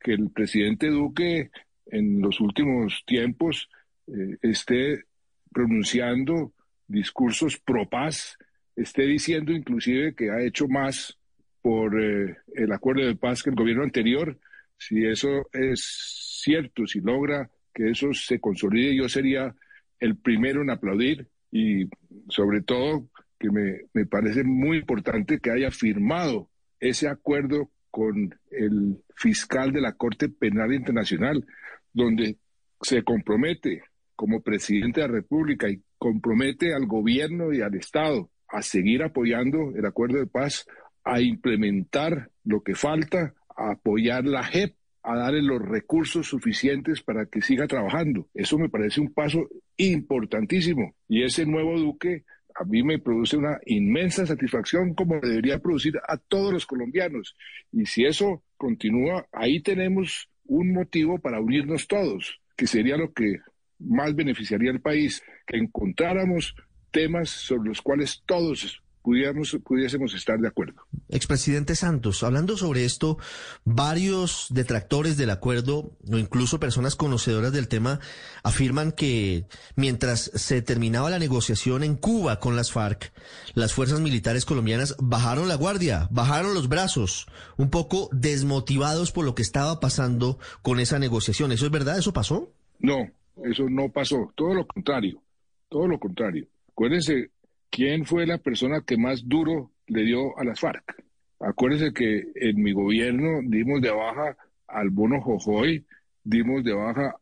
que 0.00 0.12
el 0.12 0.30
presidente 0.30 0.88
Duque 0.88 1.50
en 1.86 2.20
los 2.20 2.40
últimos 2.40 3.02
tiempos 3.06 3.68
eh, 4.06 4.36
esté 4.42 5.04
pronunciando 5.52 6.52
discursos 6.86 7.58
pro 7.58 7.88
paz, 7.88 8.36
esté 8.76 9.02
diciendo 9.02 9.52
inclusive 9.52 10.14
que 10.14 10.30
ha 10.30 10.40
hecho 10.42 10.66
más 10.68 11.18
por 11.60 12.00
eh, 12.02 12.36
el 12.54 12.72
acuerdo 12.72 13.06
de 13.06 13.16
paz 13.16 13.42
que 13.42 13.50
el 13.50 13.56
gobierno 13.56 13.84
anterior. 13.84 14.38
Si 14.76 15.04
eso 15.06 15.48
es 15.52 16.40
cierto, 16.42 16.86
si 16.86 17.00
logra 17.00 17.50
que 17.72 17.90
eso 17.90 18.12
se 18.12 18.40
consolide, 18.40 18.96
yo 18.96 19.08
sería 19.08 19.54
el 20.00 20.16
primero 20.16 20.62
en 20.62 20.70
aplaudir 20.70 21.28
y 21.50 21.88
sobre 22.28 22.62
todo 22.62 23.08
que 23.38 23.50
me, 23.50 23.82
me 23.92 24.06
parece 24.06 24.44
muy 24.44 24.78
importante 24.78 25.38
que 25.38 25.50
haya 25.50 25.70
firmado 25.70 26.48
ese 26.80 27.08
acuerdo 27.08 27.70
con 27.90 28.34
el 28.50 29.02
fiscal 29.14 29.72
de 29.72 29.80
la 29.80 29.92
Corte 29.92 30.28
Penal 30.28 30.72
Internacional, 30.72 31.44
donde 31.92 32.38
se 32.80 33.04
compromete 33.04 33.82
como 34.16 34.40
presidente 34.40 35.00
de 35.00 35.08
la 35.08 35.14
República 35.14 35.68
y 35.68 35.82
compromete 35.98 36.74
al 36.74 36.86
gobierno 36.86 37.52
y 37.52 37.60
al 37.60 37.74
Estado 37.74 38.30
a 38.48 38.62
seguir 38.62 39.02
apoyando 39.02 39.72
el 39.74 39.86
acuerdo 39.86 40.18
de 40.18 40.26
paz, 40.26 40.66
a 41.04 41.20
implementar 41.20 42.30
lo 42.44 42.62
que 42.62 42.74
falta, 42.74 43.34
a 43.56 43.72
apoyar 43.72 44.24
la 44.24 44.44
JEP, 44.44 44.74
a 45.02 45.16
darle 45.16 45.42
los 45.42 45.60
recursos 45.60 46.28
suficientes 46.28 47.02
para 47.02 47.26
que 47.26 47.42
siga 47.42 47.66
trabajando. 47.66 48.28
Eso 48.34 48.58
me 48.58 48.68
parece 48.68 49.00
un 49.00 49.12
paso 49.12 49.48
importantísimo. 49.76 50.94
Y 51.08 51.24
ese 51.24 51.44
nuevo 51.44 51.78
Duque 51.78 52.24
a 52.54 52.64
mí 52.64 52.82
me 52.82 52.98
produce 52.98 53.36
una 53.36 53.58
inmensa 53.66 54.26
satisfacción 54.26 54.94
como 54.94 55.20
debería 55.20 55.58
producir 55.58 55.94
a 56.06 56.16
todos 56.16 56.52
los 56.52 56.66
colombianos. 56.66 57.34
Y 57.72 57.86
si 57.86 58.04
eso 58.04 58.42
continúa, 58.56 59.26
ahí 59.32 59.60
tenemos 59.62 60.28
un 60.44 60.72
motivo 60.72 61.18
para 61.18 61.40
unirnos 61.40 61.88
todos, 61.88 62.40
que 62.56 62.66
sería 62.66 62.96
lo 62.96 63.12
que 63.12 63.38
más 63.78 64.14
beneficiaría 64.14 64.70
al 64.70 64.80
país, 64.80 65.22
que 65.46 65.56
encontráramos 65.56 66.54
temas 66.90 67.30
sobre 67.30 67.70
los 67.70 67.80
cuales 67.80 68.22
todos 68.26 68.82
pudiéramos, 69.02 69.56
pudiésemos 69.64 70.14
estar 70.14 70.38
de 70.38 70.48
acuerdo. 70.48 70.82
Expresidente 71.08 71.74
Santos, 71.74 72.22
hablando 72.22 72.56
sobre 72.56 72.84
esto, 72.84 73.18
varios 73.64 74.46
detractores 74.50 75.16
del 75.16 75.30
acuerdo 75.30 75.92
o 76.10 76.18
incluso 76.18 76.60
personas 76.60 76.96
conocedoras 76.96 77.52
del 77.52 77.68
tema 77.68 78.00
afirman 78.42 78.92
que 78.92 79.44
mientras 79.76 80.30
se 80.34 80.62
terminaba 80.62 81.10
la 81.10 81.18
negociación 81.18 81.82
en 81.82 81.96
Cuba 81.96 82.38
con 82.38 82.56
las 82.56 82.72
FARC, 82.72 83.12
las 83.54 83.74
fuerzas 83.74 84.00
militares 84.00 84.44
colombianas 84.44 84.96
bajaron 84.98 85.48
la 85.48 85.56
guardia, 85.56 86.08
bajaron 86.10 86.54
los 86.54 86.68
brazos, 86.68 87.26
un 87.56 87.70
poco 87.70 88.08
desmotivados 88.12 89.12
por 89.12 89.24
lo 89.24 89.34
que 89.34 89.42
estaba 89.42 89.80
pasando 89.80 90.38
con 90.62 90.78
esa 90.80 90.98
negociación. 90.98 91.52
¿Eso 91.52 91.66
es 91.66 91.72
verdad? 91.72 91.98
¿Eso 91.98 92.12
pasó? 92.12 92.52
No, 92.78 93.10
eso 93.44 93.68
no 93.68 93.90
pasó. 93.90 94.32
Todo 94.36 94.54
lo 94.54 94.66
contrario, 94.66 95.20
todo 95.68 95.88
lo 95.88 95.98
contrario. 95.98 96.46
Acuérdense 96.70 97.31
¿quién 97.72 98.04
fue 98.04 98.26
la 98.26 98.38
persona 98.38 98.82
que 98.86 98.96
más 98.96 99.26
duro 99.26 99.72
le 99.86 100.04
dio 100.04 100.38
a 100.38 100.44
las 100.44 100.60
FARC? 100.60 101.02
Acuérdense 101.40 101.92
que 101.92 102.28
en 102.36 102.62
mi 102.62 102.72
gobierno 102.72 103.40
dimos 103.42 103.80
de 103.80 103.90
baja 103.90 104.36
al 104.68 104.90
Bono 104.90 105.20
Jojoy, 105.20 105.84
dimos 106.22 106.62
de 106.62 106.74
baja 106.74 107.16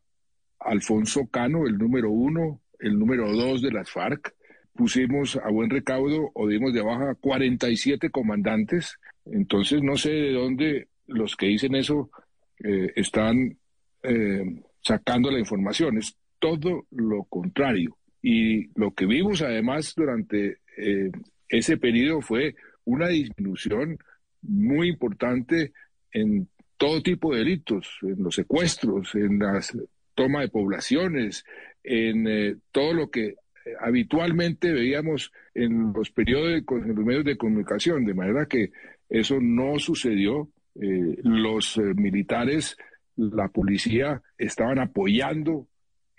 a 0.59 0.69
Alfonso 0.69 1.25
Cano, 1.31 1.65
el 1.65 1.77
número 1.77 2.11
uno, 2.11 2.61
el 2.79 2.99
número 2.99 3.31
dos 3.31 3.61
de 3.61 3.71
las 3.71 3.89
FARC, 3.89 4.35
pusimos 4.75 5.37
a 5.37 5.49
buen 5.49 5.69
recaudo 5.69 6.31
o 6.33 6.47
dimos 6.47 6.73
de 6.73 6.81
baja 6.81 7.15
47 7.15 8.09
comandantes. 8.09 8.99
Entonces 9.25 9.81
no 9.81 9.95
sé 9.95 10.11
de 10.11 10.33
dónde 10.33 10.87
los 11.07 11.35
que 11.35 11.47
dicen 11.47 11.75
eso 11.75 12.11
eh, 12.63 12.91
están 12.95 13.57
eh, 14.03 14.43
sacando 14.81 15.31
la 15.31 15.39
información. 15.39 15.97
Es 15.97 16.15
todo 16.39 16.85
lo 16.91 17.23
contrario. 17.23 17.97
Y 18.21 18.67
lo 18.79 18.93
que 18.93 19.05
vimos 19.05 19.41
además 19.41 19.93
durante 19.95 20.59
eh, 20.77 21.11
ese 21.49 21.77
periodo 21.77 22.21
fue 22.21 22.55
una 22.85 23.07
disminución 23.07 23.97
muy 24.41 24.89
importante 24.89 25.73
en 26.11 26.47
todo 26.77 27.01
tipo 27.01 27.31
de 27.31 27.39
delitos, 27.39 27.97
en 28.01 28.23
los 28.23 28.35
secuestros, 28.35 29.13
en 29.15 29.39
la 29.39 29.59
toma 30.15 30.41
de 30.41 30.49
poblaciones, 30.49 31.45
en 31.83 32.27
eh, 32.27 32.55
todo 32.71 32.93
lo 32.93 33.09
que 33.09 33.35
habitualmente 33.79 34.71
veíamos 34.71 35.31
en 35.53 35.93
los 35.93 36.09
periódicos, 36.11 36.83
en 36.83 36.95
los 36.95 37.05
medios 37.05 37.25
de 37.25 37.37
comunicación, 37.37 38.05
de 38.05 38.13
manera 38.13 38.45
que 38.45 38.71
eso 39.09 39.39
no 39.39 39.77
sucedió. 39.79 40.49
Eh, 40.81 41.17
los 41.23 41.77
militares, 41.77 42.77
la 43.15 43.49
policía 43.49 44.21
estaban 44.37 44.79
apoyando 44.79 45.67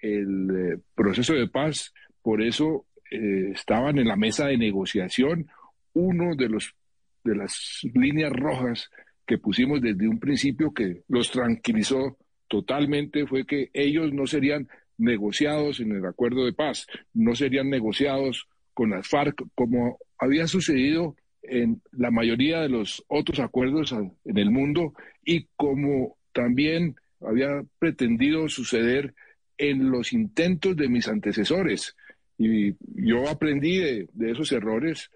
el 0.02 0.50
eh, 0.50 0.78
proceso 0.94 1.32
de 1.32 1.48
paz, 1.48 1.94
por 2.20 2.42
eso 2.42 2.86
eh, 3.10 3.52
estaban 3.54 3.98
en 3.98 4.08
la 4.08 4.16
mesa 4.16 4.46
de 4.48 4.58
negociación. 4.58 5.46
Uno 5.94 6.36
de 6.36 6.48
los 6.48 6.74
de 7.24 7.36
las 7.36 7.80
líneas 7.94 8.32
rojas 8.32 8.90
que 9.26 9.38
pusimos 9.38 9.80
desde 9.80 10.08
un 10.08 10.18
principio 10.18 10.72
que 10.74 11.02
los 11.08 11.30
tranquilizó 11.30 12.18
totalmente 12.48 13.26
fue 13.26 13.46
que 13.46 13.70
ellos 13.72 14.12
no 14.12 14.26
serían 14.26 14.68
negociados 14.98 15.80
en 15.80 15.92
el 15.92 16.04
acuerdo 16.04 16.44
de 16.44 16.52
paz, 16.52 16.86
no 17.14 17.34
serían 17.34 17.70
negociados 17.70 18.48
con 18.74 18.90
las 18.90 19.08
FARC 19.08 19.42
como 19.54 19.98
había 20.18 20.46
sucedido 20.46 21.16
en 21.42 21.82
la 21.92 22.10
mayoría 22.10 22.60
de 22.60 22.68
los 22.68 23.04
otros 23.08 23.40
acuerdos 23.40 23.92
en 23.92 24.38
el 24.38 24.50
mundo 24.50 24.94
y 25.24 25.46
como 25.56 26.16
también 26.32 26.96
había 27.20 27.62
pretendido 27.78 28.48
suceder 28.48 29.14
en 29.62 29.92
los 29.92 30.12
intentos 30.12 30.76
de 30.76 30.88
mis 30.88 31.06
antecesores. 31.06 31.94
Y 32.36 32.74
yo 32.96 33.28
aprendí 33.28 33.78
de, 33.78 34.08
esos 34.22 34.50
errores. 34.50 35.08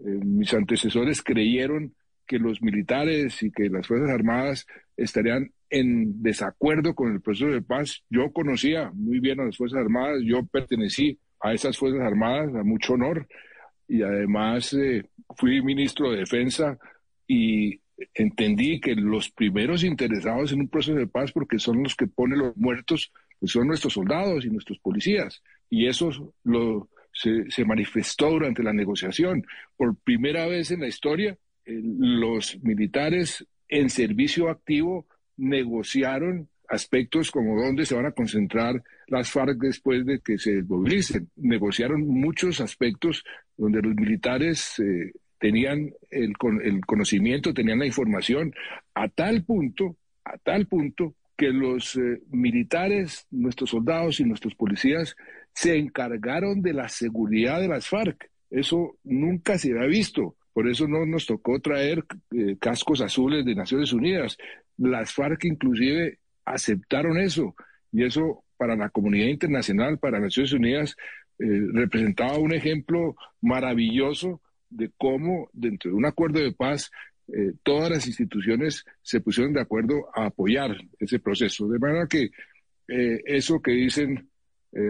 Eh, 0.00 0.18
mis 0.24 0.52
antecesores 0.52 1.22
creyeron 1.22 1.94
que 2.26 2.40
los 2.40 2.60
militares 2.62 3.40
y 3.44 3.52
que 3.52 3.68
las 3.68 3.86
Fuerzas 3.86 4.10
Armadas 4.10 4.66
estarían 4.96 5.52
en 5.70 6.20
desacuerdo 6.20 6.96
con 6.96 7.12
el 7.12 7.20
proceso 7.20 7.46
de 7.52 7.62
paz. 7.62 8.02
Yo 8.10 8.32
conocía 8.32 8.90
muy 8.92 9.20
bien 9.20 9.38
a 9.38 9.44
las 9.44 9.56
Fuerzas 9.56 9.78
Armadas, 9.78 10.20
yo 10.24 10.44
pertenecí 10.46 11.20
a 11.40 11.54
esas 11.54 11.78
Fuerzas 11.78 12.02
Armadas, 12.02 12.52
a 12.56 12.64
mucho 12.64 12.94
honor, 12.94 13.28
y 13.86 14.02
además 14.02 14.72
eh, 14.74 15.04
fui 15.36 15.62
ministro 15.62 16.10
de 16.10 16.18
Defensa 16.18 16.76
y 17.28 17.80
entendí 18.14 18.80
que 18.80 18.96
los 18.96 19.30
primeros 19.30 19.84
interesados 19.84 20.52
en 20.52 20.62
un 20.62 20.68
proceso 20.68 20.96
de 20.96 21.06
paz, 21.06 21.30
porque 21.30 21.60
son 21.60 21.84
los 21.84 21.94
que 21.94 22.08
ponen 22.08 22.40
los 22.40 22.56
muertos, 22.56 23.12
pues 23.42 23.50
son 23.50 23.66
nuestros 23.66 23.94
soldados 23.94 24.44
y 24.44 24.50
nuestros 24.50 24.78
policías. 24.78 25.42
Y 25.68 25.88
eso 25.88 26.32
lo, 26.44 26.88
se, 27.12 27.64
manifestó 27.64 28.30
durante 28.30 28.62
la 28.62 28.72
negociación. 28.72 29.44
Por 29.76 29.96
primera 29.96 30.46
vez 30.46 30.70
en 30.70 30.78
la 30.78 30.86
historia, 30.86 31.36
los 31.66 32.56
militares 32.62 33.44
en 33.68 33.90
servicio 33.90 34.48
activo 34.48 35.08
negociaron 35.36 36.50
aspectos 36.68 37.32
como 37.32 37.60
dónde 37.60 37.84
se 37.84 37.96
van 37.96 38.06
a 38.06 38.12
concentrar 38.12 38.80
las 39.08 39.32
FARC 39.32 39.58
después 39.58 40.06
de 40.06 40.20
que 40.20 40.38
se 40.38 40.52
desmovilicen. 40.52 41.28
Negociaron 41.34 42.06
muchos 42.06 42.60
aspectos 42.60 43.24
donde 43.56 43.82
los 43.82 43.96
militares 43.96 44.78
eh, 44.78 45.10
tenían 45.40 45.92
el, 46.10 46.34
el 46.62 46.80
conocimiento, 46.86 47.52
tenían 47.52 47.80
la 47.80 47.86
información, 47.86 48.54
a 48.94 49.08
tal 49.08 49.42
punto, 49.42 49.96
a 50.22 50.38
tal 50.38 50.68
punto 50.68 51.16
que 51.42 51.50
los 51.52 51.96
eh, 51.96 52.20
militares, 52.30 53.26
nuestros 53.32 53.70
soldados 53.70 54.20
y 54.20 54.24
nuestros 54.24 54.54
policías 54.54 55.16
se 55.52 55.76
encargaron 55.76 56.62
de 56.62 56.72
la 56.72 56.88
seguridad 56.88 57.60
de 57.60 57.66
las 57.66 57.88
FARC. 57.88 58.30
Eso 58.48 58.96
nunca 59.02 59.58
se 59.58 59.72
había 59.72 59.88
visto. 59.88 60.36
Por 60.52 60.68
eso 60.68 60.86
no 60.86 61.04
nos 61.04 61.26
tocó 61.26 61.58
traer 61.58 62.04
eh, 62.30 62.56
cascos 62.60 63.00
azules 63.00 63.44
de 63.44 63.56
Naciones 63.56 63.92
Unidas. 63.92 64.38
Las 64.76 65.12
FARC 65.12 65.46
inclusive 65.46 66.20
aceptaron 66.44 67.18
eso 67.18 67.56
y 67.90 68.04
eso 68.04 68.44
para 68.56 68.76
la 68.76 68.90
comunidad 68.90 69.26
internacional, 69.26 69.98
para 69.98 70.20
Naciones 70.20 70.52
Unidas, 70.52 70.96
eh, 71.40 71.44
representaba 71.72 72.38
un 72.38 72.52
ejemplo 72.52 73.16
maravilloso 73.40 74.40
de 74.70 74.92
cómo 74.96 75.50
dentro 75.52 75.90
de 75.90 75.96
un 75.96 76.06
acuerdo 76.06 76.38
de 76.38 76.52
paz 76.52 76.92
eh, 77.28 77.52
todas 77.62 77.90
las 77.90 78.06
instituciones 78.06 78.84
se 79.02 79.20
pusieron 79.20 79.52
de 79.52 79.60
acuerdo 79.60 80.08
a 80.14 80.26
apoyar 80.26 80.76
ese 80.98 81.18
proceso. 81.18 81.68
De 81.68 81.78
manera 81.78 82.06
que 82.06 82.30
eso 82.88 83.62
que 83.62 83.70
dicen 83.70 84.28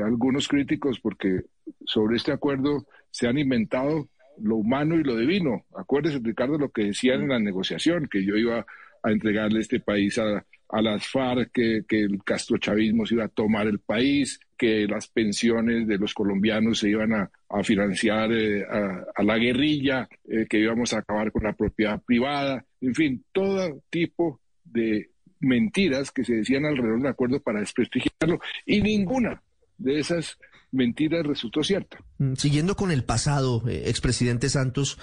algunos 0.05 0.49
críticos, 0.49 0.99
porque 0.99 1.43
sobre 1.85 2.17
este 2.17 2.33
acuerdo 2.33 2.85
se 3.11 3.29
han 3.29 3.39
inventado 3.39 4.09
lo 4.39 4.57
humano 4.57 4.97
y 4.97 5.05
lo 5.05 5.17
divino. 5.17 5.65
Acuérdese, 5.77 6.19
Ricardo, 6.23 6.59
lo 6.59 6.71
que 6.71 6.85
decían 6.85 7.23
en 7.23 7.29
la 7.29 7.39
negociación, 7.39 8.09
que 8.11 8.25
yo 8.25 8.37
iba 8.37 8.67
a 9.03 9.11
entregarle 9.11 9.61
este 9.61 9.81
país 9.81 10.19
a, 10.19 10.45
las 10.81 11.07
FARC, 11.07 11.53
que, 11.53 11.85
el 11.91 12.23
castrochavismo 12.25 13.05
se 13.05 13.15
iba 13.15 13.25
a 13.25 13.29
tomar 13.29 13.67
el 13.67 13.79
país, 13.79 14.41
que 14.57 14.87
las 14.87 15.09
pensiones 15.09 15.87
de 15.87 15.99
los 15.99 16.15
colombianos 16.15 16.79
se 16.79 16.89
iban 16.89 17.13
a, 17.13 17.31
financiar 17.63 18.33
eh, 18.33 18.65
a, 18.65 19.23
la 19.23 19.37
guerrilla, 19.37 20.09
eh, 20.25 20.47
que 20.49 20.61
íbamos 20.61 20.95
a 20.95 20.99
acabar 20.99 21.31
con 21.31 21.43
la 21.43 21.53
propiedad 21.53 22.01
privada, 22.01 22.65
en 22.81 22.95
fin, 22.95 23.25
todo 23.33 23.83
tipo 23.91 24.41
de 24.65 25.11
mentiras 25.41 26.11
que 26.11 26.25
se 26.25 26.37
decían 26.37 26.65
alrededor 26.65 27.03
del 27.03 27.11
acuerdo 27.11 27.41
para 27.41 27.61
desprestigiarlo 27.61 28.41
y 28.65 28.81
ninguna 28.81 29.43
de 29.77 29.99
esas 29.99 30.39
mentira 30.71 31.23
resultó 31.23 31.63
cierta. 31.63 31.99
Mm, 32.19 32.35
siguiendo 32.35 32.77
con 32.77 32.91
el 32.91 33.05
pasado, 33.05 33.63
eh, 33.69 33.85
expresidente 33.87 34.49
Santos, 34.49 34.99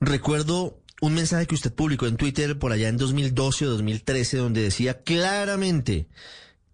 recuerdo 0.00 0.80
un 1.00 1.14
mensaje 1.14 1.46
que 1.46 1.54
usted 1.54 1.72
publicó 1.72 2.06
en 2.06 2.16
Twitter 2.16 2.58
por 2.58 2.72
allá 2.72 2.88
en 2.88 2.96
2012 2.96 3.66
o 3.66 3.70
2013 3.70 4.36
donde 4.38 4.62
decía 4.62 5.02
claramente 5.02 6.08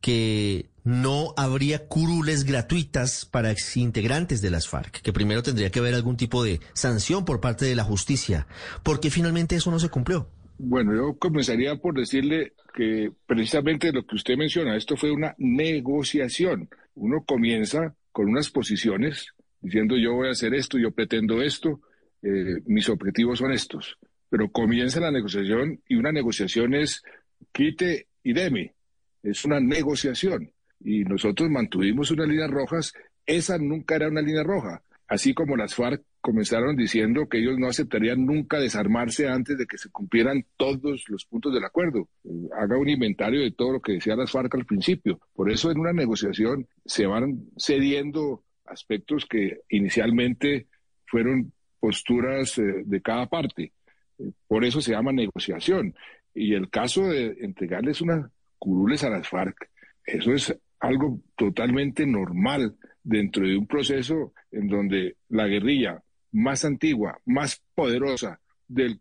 que 0.00 0.70
no 0.84 1.32
habría 1.36 1.88
curules 1.88 2.44
gratuitas 2.44 3.24
para 3.24 3.50
exintegrantes 3.50 4.42
de 4.42 4.50
las 4.50 4.68
FARC, 4.68 5.00
que 5.00 5.12
primero 5.12 5.42
tendría 5.42 5.70
que 5.70 5.78
haber 5.78 5.94
algún 5.94 6.16
tipo 6.16 6.44
de 6.44 6.60
sanción 6.74 7.24
por 7.24 7.40
parte 7.40 7.64
de 7.64 7.74
la 7.74 7.84
justicia. 7.84 8.46
¿Por 8.82 9.00
qué 9.00 9.10
finalmente 9.10 9.56
eso 9.56 9.70
no 9.70 9.78
se 9.78 9.88
cumplió? 9.88 10.28
Bueno, 10.58 10.94
yo 10.94 11.18
comenzaría 11.18 11.76
por 11.76 11.94
decirle 11.94 12.52
que 12.74 13.10
precisamente 13.26 13.92
lo 13.92 14.06
que 14.06 14.16
usted 14.16 14.36
menciona, 14.36 14.76
esto 14.76 14.96
fue 14.96 15.10
una 15.10 15.34
negociación. 15.38 16.68
Uno 16.94 17.24
comienza 17.24 17.94
con 18.12 18.28
unas 18.28 18.50
posiciones 18.50 19.34
diciendo 19.60 19.96
yo 19.96 20.12
voy 20.12 20.28
a 20.28 20.32
hacer 20.32 20.54
esto, 20.54 20.78
yo 20.78 20.90
pretendo 20.90 21.40
esto, 21.40 21.80
eh, 22.22 22.60
mis 22.66 22.88
objetivos 22.90 23.38
son 23.38 23.52
estos. 23.52 23.96
Pero 24.34 24.50
comienza 24.50 24.98
la 24.98 25.12
negociación 25.12 25.80
y 25.86 25.94
una 25.94 26.10
negociación 26.10 26.74
es 26.74 27.04
quite 27.52 28.08
y 28.24 28.32
deme. 28.32 28.74
Es 29.22 29.44
una 29.44 29.60
negociación. 29.60 30.50
Y 30.80 31.04
nosotros 31.04 31.48
mantuvimos 31.50 32.10
unas 32.10 32.26
líneas 32.26 32.50
rojas. 32.50 32.92
Esa 33.24 33.58
nunca 33.58 33.94
era 33.94 34.08
una 34.08 34.22
línea 34.22 34.42
roja. 34.42 34.82
Así 35.06 35.34
como 35.34 35.56
las 35.56 35.76
FARC 35.76 36.02
comenzaron 36.20 36.74
diciendo 36.74 37.28
que 37.28 37.38
ellos 37.38 37.60
no 37.60 37.68
aceptarían 37.68 38.26
nunca 38.26 38.58
desarmarse 38.58 39.28
antes 39.28 39.56
de 39.56 39.66
que 39.66 39.78
se 39.78 39.90
cumplieran 39.90 40.44
todos 40.56 41.04
los 41.06 41.26
puntos 41.26 41.54
del 41.54 41.62
acuerdo. 41.62 42.08
Eh, 42.24 42.48
haga 42.58 42.76
un 42.76 42.88
inventario 42.88 43.40
de 43.40 43.52
todo 43.52 43.74
lo 43.74 43.80
que 43.80 43.92
decía 43.92 44.16
las 44.16 44.32
FARC 44.32 44.52
al 44.56 44.66
principio. 44.66 45.20
Por 45.32 45.48
eso 45.52 45.70
en 45.70 45.78
una 45.78 45.92
negociación 45.92 46.66
se 46.84 47.06
van 47.06 47.50
cediendo 47.56 48.42
aspectos 48.64 49.26
que 49.26 49.60
inicialmente 49.68 50.66
fueron 51.06 51.52
posturas 51.78 52.58
eh, 52.58 52.82
de 52.84 53.00
cada 53.00 53.28
parte. 53.28 53.70
Por 54.46 54.64
eso 54.64 54.80
se 54.80 54.92
llama 54.92 55.12
negociación. 55.12 55.94
Y 56.34 56.54
el 56.54 56.68
caso 56.70 57.06
de 57.06 57.36
entregarles 57.40 58.00
unas 58.00 58.30
curules 58.58 59.04
a 59.04 59.10
las 59.10 59.28
FARC, 59.28 59.70
eso 60.04 60.32
es 60.32 60.56
algo 60.80 61.20
totalmente 61.36 62.06
normal 62.06 62.76
dentro 63.02 63.46
de 63.46 63.56
un 63.56 63.66
proceso 63.66 64.32
en 64.50 64.68
donde 64.68 65.16
la 65.28 65.46
guerrilla 65.46 66.02
más 66.32 66.64
antigua, 66.64 67.18
más 67.26 67.62
poderosa 67.74 68.40
del 68.66 69.00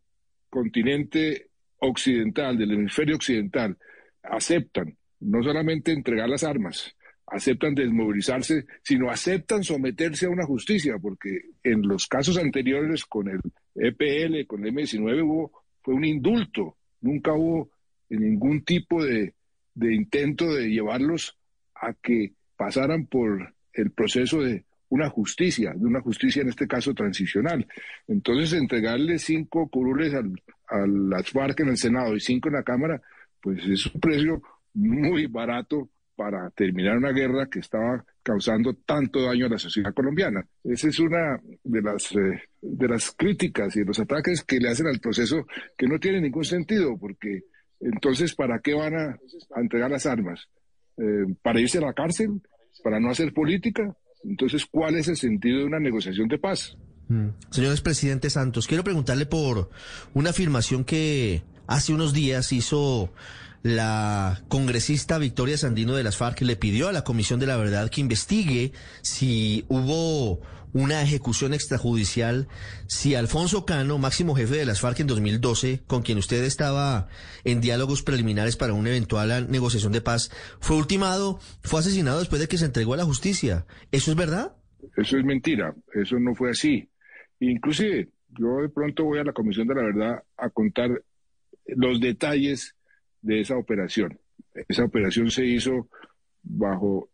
continente 0.49 1.47
occidental, 1.80 2.58
del 2.58 2.73
hemisferio 2.73 3.15
occidental, 3.15 3.78
aceptan 4.21 4.95
no 5.19 5.41
solamente 5.41 5.91
entregar 5.91 6.30
las 6.30 6.43
armas, 6.43 6.95
aceptan 7.28 7.73
desmovilizarse, 7.73 8.65
sino 8.84 9.10
aceptan 9.10 9.63
someterse 9.63 10.26
a 10.26 10.30
una 10.30 10.45
justicia, 10.45 10.97
porque 11.02 11.30
en 11.63 11.82
los 11.88 12.08
casos 12.08 12.38
anteriores 12.38 13.06
con 13.06 13.30
el 13.30 13.39
EPL, 13.76 14.46
con 14.48 14.66
el 14.66 14.74
M19 14.74 15.24
hubo, 15.24 15.52
fue 15.82 15.94
un 15.94 16.06
indulto, 16.06 16.78
nunca 17.02 17.34
hubo 17.34 17.70
ningún 18.10 18.64
tipo 18.64 19.04
de, 19.04 19.34
de 19.74 19.94
intento 19.94 20.54
de 20.54 20.70
llevarlos 20.70 21.38
a 21.76 21.94
que 21.94 22.34
pasaran 22.56 23.08
por 23.08 23.54
el 23.74 23.92
proceso 23.92 24.42
de 24.42 24.66
una 24.90 25.10
justicia, 25.10 25.74
de 25.76 25.86
una 25.86 26.02
justicia 26.02 26.44
en 26.44 26.50
este 26.50 26.68
caso 26.68 26.94
transicional. 26.94 27.68
Entonces, 28.08 28.54
entregarle 28.54 29.18
cinco 29.18 29.68
curules 29.68 30.14
al, 30.14 30.40
a 30.68 30.86
las 30.86 31.30
FARC 31.32 31.62
en 31.62 31.70
el 31.70 31.78
Senado 31.78 32.16
y 32.16 32.20
cinco 32.20 32.50
en 32.50 32.56
la 32.56 32.64
Cámara, 32.64 33.02
pues 33.42 33.66
es 33.66 33.88
un 33.88 34.00
precio 34.00 34.42
muy 34.74 35.26
barato 35.26 35.90
para 36.15 36.49
terminar 36.52 36.97
una 36.97 37.12
guerra 37.12 37.47
que 37.47 37.60
estaba 37.60 38.06
causando 38.21 38.73
tanto 38.73 39.21
daño 39.21 39.47
a 39.47 39.49
la 39.49 39.58
sociedad 39.58 39.93
colombiana. 39.93 40.45
Esa 40.63 40.88
es 40.88 40.99
una 40.99 41.39
de 41.63 41.82
las, 41.82 42.12
eh, 42.13 42.41
de 42.62 42.88
las 42.88 43.12
críticas 43.12 43.76
y 43.76 43.84
los 43.84 43.99
ataques 43.99 44.43
que 44.43 44.60
le 44.60 44.69
hacen 44.69 44.88
al 44.88 44.99
proceso 44.99 45.45
que 45.78 45.88
no 45.88 45.99
tiene 45.99 46.21
ningún 46.21 46.45
sentido, 46.45 46.97
porque 46.97 47.43
entonces, 47.80 48.34
¿para 48.34 48.60
qué 48.60 48.73
van 48.73 48.95
a, 48.95 49.19
entregar 49.58 49.91
las 49.91 50.06
armas? 50.06 50.47
Eh, 50.97 51.36
¿Para 51.41 51.60
irse 51.60 51.80
a 51.80 51.82
la 51.82 51.93
cárcel? 51.93 52.41
¿Para 52.84 52.99
no 52.99 53.10
hacer 53.10 53.34
política? 53.34 53.95
Entonces, 54.23 54.65
¿cuál 54.65 54.95
es 54.95 55.08
el 55.10 55.17
sentido 55.17 55.60
de 55.60 55.65
una 55.65 55.80
negociación 55.80 56.28
de 56.28 56.38
paz? 56.38 56.78
Mm. 57.10 57.30
Señor 57.49 57.71
expresidente 57.71 58.30
Santos, 58.30 58.67
quiero 58.67 58.84
preguntarle 58.84 59.26
por 59.26 59.69
una 60.13 60.30
afirmación 60.30 60.86
que 60.86 61.43
hace 61.67 61.93
unos 61.93 62.13
días 62.13 62.52
hizo 62.54 63.12
la 63.63 64.43
congresista 64.49 65.17
Victoria 65.17 65.58
Sandino 65.58 65.95
de 65.95 66.04
las 66.04 66.17
FARC 66.17 66.41
le 66.41 66.58
pidió 66.58 66.89
a 66.89 66.91
la 66.91 67.06
Comisión 67.06 67.39
de 67.39 67.47
la 67.47 67.58
Verdad 67.58 67.89
que 67.89 68.02
investigue 68.02 68.73
si 69.02 69.65
hubo 69.69 70.41
una 70.73 71.02
ejecución 71.02 71.54
extrajudicial, 71.54 72.47
si 72.88 73.15
Alfonso 73.15 73.65
Cano, 73.65 73.99
máximo 73.99 74.36
jefe 74.36 74.56
de 74.56 74.65
las 74.65 74.82
FARC 74.82 74.99
en 74.99 75.08
2012, 75.08 75.84
con 75.88 76.02
quien 76.02 76.17
usted 76.17 76.43
estaba 76.43 77.08
en 77.45 77.62
diálogos 77.62 78.04
preliminares 78.04 78.58
para 78.58 78.73
una 78.73 78.89
eventual 78.89 79.49
negociación 79.49 79.93
de 79.93 80.02
paz, 80.02 80.30
fue 80.60 80.76
ultimado, 80.76 81.39
fue 81.62 81.80
asesinado 81.80 82.19
después 82.19 82.41
de 82.41 82.47
que 82.47 82.58
se 82.58 82.65
entregó 82.65 82.95
a 82.95 82.97
la 82.97 83.06
justicia. 83.06 83.65
¿Eso 83.91 84.12
es 84.12 84.17
verdad? 84.17 84.58
Eso 84.97 85.17
es 85.17 85.23
mentira, 85.23 85.73
eso 85.93 86.19
no 86.19 86.36
fue 86.36 86.49
así. 86.49 86.89
Inclusive, 87.39 88.10
yo 88.30 88.62
de 88.62 88.69
pronto 88.69 89.06
voy 89.06 89.19
a 89.19 89.23
la 89.23 89.32
Comisión 89.32 89.67
de 89.67 89.76
la 89.76 89.84
Verdad 89.84 90.23
a 90.36 90.49
contar 90.49 91.02
los 91.67 92.02
detalles 92.02 92.76
de 93.24 93.42
esa 93.42 93.58
operación. 93.58 94.20
Esa 94.68 94.84
operación 94.84 95.32
se 95.32 95.46
hizo 95.46 95.90
bajo 96.44 97.10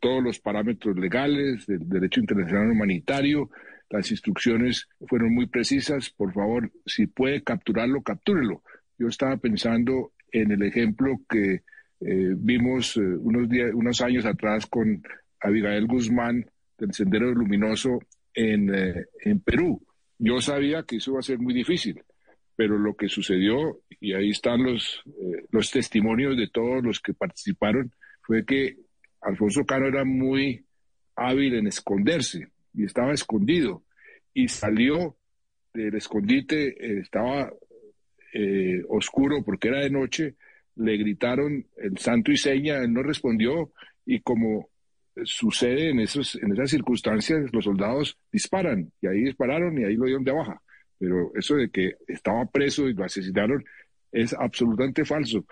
todos 0.00 0.22
los 0.22 0.40
parámetros 0.40 0.96
legales 0.96 1.66
del 1.66 1.88
derecho 1.88 2.20
internacional 2.20 2.72
humanitario. 2.72 3.50
Las 3.88 4.10
instrucciones 4.10 4.88
fueron 5.06 5.32
muy 5.32 5.46
precisas. 5.46 6.10
Por 6.10 6.32
favor, 6.32 6.72
si 6.86 7.06
puede 7.06 7.42
capturarlo, 7.42 8.02
captúrelo. 8.02 8.62
Yo 8.98 9.06
estaba 9.06 9.36
pensando 9.36 10.12
en 10.32 10.50
el 10.50 10.62
ejemplo 10.62 11.20
que 11.28 11.62
eh, 12.00 12.34
vimos 12.36 12.96
eh, 12.96 13.00
unos, 13.00 13.48
días, 13.48 13.70
unos 13.74 14.00
años 14.00 14.24
atrás 14.24 14.66
con 14.66 15.02
Abigail 15.40 15.86
Guzmán 15.86 16.44
del 16.78 16.92
Sendero 16.92 17.32
Luminoso 17.32 18.00
en, 18.34 18.74
eh, 18.74 19.06
en 19.20 19.40
Perú. 19.40 19.80
Yo 20.18 20.40
sabía 20.40 20.82
que 20.84 20.96
eso 20.96 21.12
iba 21.12 21.20
a 21.20 21.22
ser 21.22 21.38
muy 21.38 21.54
difícil, 21.54 22.02
pero 22.56 22.78
lo 22.78 22.94
que 22.94 23.08
sucedió, 23.08 23.80
y 24.00 24.12
ahí 24.14 24.30
están 24.30 24.62
los, 24.62 25.02
los 25.50 25.70
testimonios 25.70 26.36
de 26.36 26.48
todos 26.48 26.82
los 26.82 27.00
que 27.00 27.14
participaron, 27.14 27.92
fue 28.22 28.44
que 28.44 28.76
Alfonso 29.20 29.64
Cano 29.64 29.86
era 29.86 30.04
muy 30.04 30.64
hábil 31.16 31.54
en 31.54 31.66
esconderse 31.66 32.48
y 32.74 32.84
estaba 32.84 33.12
escondido 33.12 33.84
y 34.34 34.48
salió 34.48 35.16
del 35.72 35.94
escondite, 35.94 36.68
eh, 36.68 37.00
estaba 37.00 37.52
eh, 38.32 38.82
oscuro 38.88 39.42
porque 39.44 39.68
era 39.68 39.80
de 39.80 39.90
noche, 39.90 40.36
le 40.76 40.96
gritaron 40.96 41.66
el 41.76 41.98
santo 41.98 42.32
y 42.32 42.36
seña, 42.36 42.78
él 42.78 42.92
no 42.92 43.02
respondió 43.02 43.72
y 44.04 44.20
como 44.20 44.70
sucede 45.24 45.90
en, 45.90 46.00
esos, 46.00 46.36
en 46.36 46.52
esas 46.52 46.70
circunstancias, 46.70 47.52
los 47.52 47.64
soldados 47.64 48.18
disparan 48.32 48.90
y 49.00 49.06
ahí 49.06 49.24
dispararon 49.24 49.78
y 49.78 49.84
ahí 49.84 49.94
lo 49.94 50.06
dieron 50.06 50.24
de 50.24 50.32
baja. 50.32 50.62
Pero 51.02 51.32
eso 51.34 51.56
de 51.56 51.68
que 51.68 51.96
estaba 52.06 52.46
preso 52.46 52.88
y 52.88 52.94
lo 52.94 53.02
asesinaron 53.02 53.64
es 54.12 54.32
absolutamente 54.34 55.04
falso. 55.04 55.44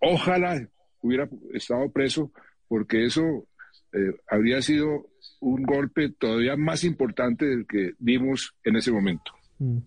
Ojalá 0.00 0.64
hubiera 1.00 1.28
estado 1.54 1.90
preso 1.90 2.30
porque 2.68 3.04
eso 3.04 3.48
eh, 3.92 4.14
habría 4.30 4.62
sido 4.62 5.10
un 5.40 5.64
golpe 5.64 6.10
todavía 6.10 6.54
más 6.54 6.84
importante 6.84 7.46
del 7.46 7.66
que 7.66 7.94
vimos 7.98 8.54
en 8.62 8.76
ese 8.76 8.92
momento. 8.92 9.32
Mm. 9.58 9.78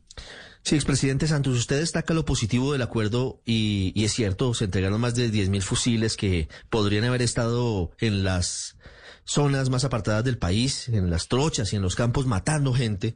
Sí, 0.64 0.76
expresidente 0.76 1.28
Santos, 1.28 1.58
usted 1.58 1.80
destaca 1.80 2.14
lo 2.14 2.26
positivo 2.26 2.74
del 2.74 2.82
acuerdo 2.82 3.40
y, 3.46 3.94
es 4.04 4.12
cierto, 4.12 4.54
se 4.54 4.66
entregaron 4.66 5.00
más 5.00 5.16
de 5.16 5.32
10.000 5.32 5.62
fusiles 5.62 6.18
que 6.18 6.50
podrían 6.70 7.06
haber 7.06 7.22
estado 7.22 7.92
en 8.00 8.26
las 8.26 8.78
zonas 9.26 9.70
más 9.70 9.84
apartadas 9.84 10.24
del 10.24 10.38
país, 10.38 10.88
en 10.90 11.10
las 11.10 11.28
trochas 11.28 11.74
y 11.74 11.76
en 11.76 11.82
los 11.82 11.96
campos 11.96 12.28
matando 12.28 12.74
gente. 12.74 13.16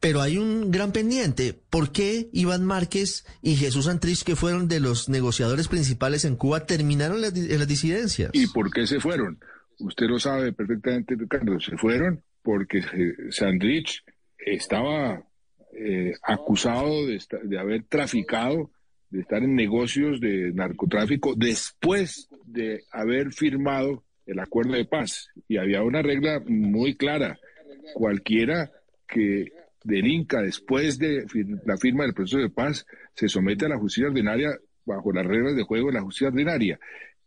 Pero 0.00 0.20
hay 0.20 0.38
un 0.38 0.70
gran 0.70 0.92
pendiente. 0.92 1.58
¿Por 1.70 1.92
qué 1.92 2.28
Iván 2.32 2.64
Márquez 2.64 3.26
y 3.42 3.56
Jesús 3.56 3.86
Antrich, 3.86 4.24
que 4.24 4.36
fueron 4.36 4.66
de 4.66 4.80
los 4.80 5.08
negociadores 5.08 5.68
principales 5.68 6.24
en 6.24 6.36
Cuba, 6.36 6.66
terminaron 6.66 7.22
en 7.22 7.58
las 7.58 7.68
disidencias? 7.68 8.30
¿Y 8.32 8.48
por 8.48 8.70
qué 8.70 8.86
se 8.86 8.98
fueron? 8.98 9.38
Usted 9.78 10.06
lo 10.06 10.18
sabe 10.18 10.52
perfectamente, 10.52 11.14
Ricardo. 11.14 11.60
Se 11.60 11.76
fueron 11.76 12.22
porque 12.42 12.80
Sandrich 13.30 14.02
estaba 14.38 15.22
eh, 15.78 16.14
acusado 16.22 17.06
de, 17.06 17.20
de 17.42 17.58
haber 17.58 17.84
traficado, 17.84 18.70
de 19.10 19.20
estar 19.20 19.42
en 19.42 19.54
negocios 19.54 20.20
de 20.20 20.52
narcotráfico 20.54 21.34
después 21.36 22.28
de 22.46 22.84
haber 22.90 23.32
firmado 23.32 24.05
el 24.26 24.40
acuerdo 24.40 24.72
de 24.72 24.84
paz. 24.84 25.30
Y 25.48 25.56
había 25.56 25.82
una 25.82 26.02
regla 26.02 26.42
muy 26.46 26.96
clara. 26.96 27.38
Cualquiera 27.94 28.70
que 29.06 29.52
delinca 29.84 30.42
después 30.42 30.98
de 30.98 31.24
la 31.64 31.76
firma 31.76 32.02
del 32.02 32.14
proceso 32.14 32.38
de 32.38 32.50
paz 32.50 32.86
se 33.14 33.28
somete 33.28 33.66
a 33.66 33.68
la 33.68 33.78
justicia 33.78 34.08
ordinaria 34.08 34.50
bajo 34.84 35.12
las 35.12 35.24
reglas 35.24 35.54
de 35.54 35.62
juego 35.62 35.88
de 35.88 35.94
la 35.94 36.02
justicia 36.02 36.28
ordinaria. 36.28 36.78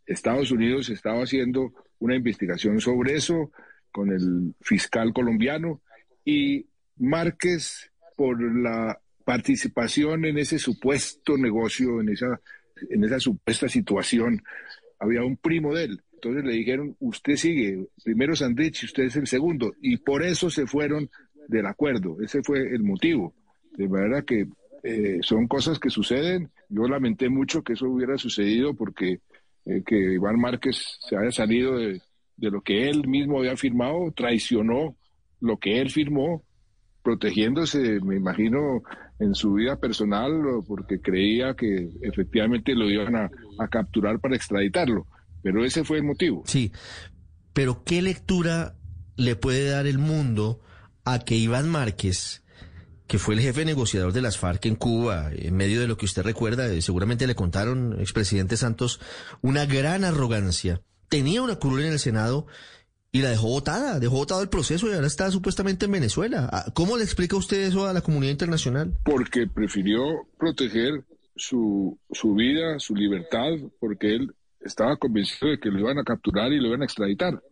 Estados 0.06 0.50
Unidos 0.50 0.90
estaba 0.90 1.22
haciendo 1.22 1.72
una 1.98 2.16
investigación 2.16 2.80
sobre 2.80 3.14
eso 3.14 3.50
con 3.90 4.10
el 4.10 4.54
fiscal 4.60 5.12
colombiano 5.12 5.80
y 6.24 6.66
Márquez 6.96 7.90
por 8.16 8.40
la 8.40 9.00
participación 9.24 10.26
en 10.26 10.38
ese 10.38 10.58
supuesto 10.58 11.38
negocio, 11.38 12.00
en 12.00 12.10
esa, 12.10 12.40
en 12.90 13.04
esa 13.04 13.18
supuesta 13.18 13.68
situación, 13.68 14.42
había 14.98 15.22
un 15.22 15.36
primo 15.36 15.74
de 15.74 15.84
él 15.84 16.02
entonces 16.22 16.44
le 16.44 16.52
dijeron, 16.52 16.94
usted 17.00 17.36
sigue, 17.36 17.86
primero 18.04 18.36
Sandrich 18.36 18.84
usted 18.84 19.04
es 19.04 19.16
el 19.16 19.26
segundo. 19.26 19.72
Y 19.80 19.96
por 19.96 20.22
eso 20.22 20.50
se 20.50 20.66
fueron 20.66 21.08
del 21.48 21.64
acuerdo. 21.66 22.18
Ese 22.20 22.42
fue 22.42 22.60
el 22.60 22.82
motivo. 22.82 23.34
De 23.72 23.88
manera 23.88 24.22
que 24.22 24.46
eh, 24.82 25.18
son 25.22 25.48
cosas 25.48 25.78
que 25.78 25.88
suceden. 25.88 26.50
Yo 26.68 26.82
lamenté 26.86 27.30
mucho 27.30 27.62
que 27.62 27.72
eso 27.72 27.86
hubiera 27.88 28.18
sucedido 28.18 28.74
porque 28.74 29.20
eh, 29.64 29.82
que 29.84 29.96
Iván 29.96 30.38
Márquez 30.38 30.98
se 31.00 31.16
haya 31.16 31.30
salido 31.30 31.78
de, 31.78 32.02
de 32.36 32.50
lo 32.50 32.60
que 32.60 32.88
él 32.88 33.08
mismo 33.08 33.38
había 33.38 33.56
firmado, 33.56 34.12
traicionó 34.14 34.96
lo 35.40 35.56
que 35.56 35.80
él 35.80 35.90
firmó, 35.90 36.44
protegiéndose, 37.02 37.98
me 38.00 38.16
imagino, 38.16 38.82
en 39.18 39.34
su 39.34 39.54
vida 39.54 39.76
personal, 39.76 40.32
porque 40.66 41.00
creía 41.00 41.54
que 41.54 41.88
efectivamente 42.02 42.74
lo 42.74 42.90
iban 42.90 43.16
a, 43.16 43.30
a 43.58 43.68
capturar 43.68 44.20
para 44.20 44.36
extraditarlo. 44.36 45.06
Pero 45.42 45.64
ese 45.64 45.84
fue 45.84 45.98
el 45.98 46.04
motivo. 46.04 46.42
Sí, 46.46 46.72
pero 47.52 47.82
¿qué 47.84 48.02
lectura 48.02 48.76
le 49.16 49.36
puede 49.36 49.68
dar 49.68 49.86
el 49.86 49.98
mundo 49.98 50.60
a 51.04 51.18
que 51.20 51.36
Iván 51.36 51.68
Márquez, 51.68 52.42
que 53.06 53.18
fue 53.18 53.34
el 53.34 53.40
jefe 53.40 53.64
negociador 53.64 54.12
de 54.12 54.22
las 54.22 54.38
FARC 54.38 54.66
en 54.66 54.76
Cuba, 54.76 55.30
en 55.32 55.56
medio 55.56 55.80
de 55.80 55.88
lo 55.88 55.96
que 55.96 56.06
usted 56.06 56.22
recuerda, 56.22 56.66
eh, 56.68 56.82
seguramente 56.82 57.26
le 57.26 57.34
contaron, 57.34 57.98
expresidente 58.00 58.56
Santos, 58.56 59.00
una 59.42 59.66
gran 59.66 60.04
arrogancia, 60.04 60.82
tenía 61.08 61.42
una 61.42 61.56
curul 61.56 61.82
en 61.82 61.92
el 61.92 61.98
Senado 61.98 62.46
y 63.12 63.22
la 63.22 63.30
dejó 63.30 63.48
votada, 63.48 63.98
dejó 63.98 64.16
votado 64.16 64.42
el 64.42 64.48
proceso 64.48 64.88
y 64.88 64.94
ahora 64.94 65.06
está 65.06 65.30
supuestamente 65.30 65.86
en 65.86 65.92
Venezuela. 65.92 66.48
Ah, 66.52 66.66
¿Cómo 66.72 66.96
le 66.96 67.04
explica 67.04 67.36
usted 67.36 67.62
eso 67.62 67.86
a 67.86 67.92
la 67.92 68.02
comunidad 68.02 68.30
internacional? 68.30 68.96
Porque 69.04 69.48
prefirió 69.48 70.28
proteger 70.38 71.04
su, 71.34 71.98
su 72.12 72.34
vida, 72.34 72.78
su 72.78 72.94
libertad, 72.94 73.50
porque 73.80 74.14
él 74.14 74.34
estaba 74.60 74.96
convencido 74.96 75.50
de 75.50 75.58
que 75.58 75.70
lo 75.70 75.80
iban 75.80 75.98
a 75.98 76.04
capturar 76.04 76.52
y 76.52 76.60
lo 76.60 76.68
iban 76.68 76.82
a 76.82 76.84
extraditar. 76.84 77.42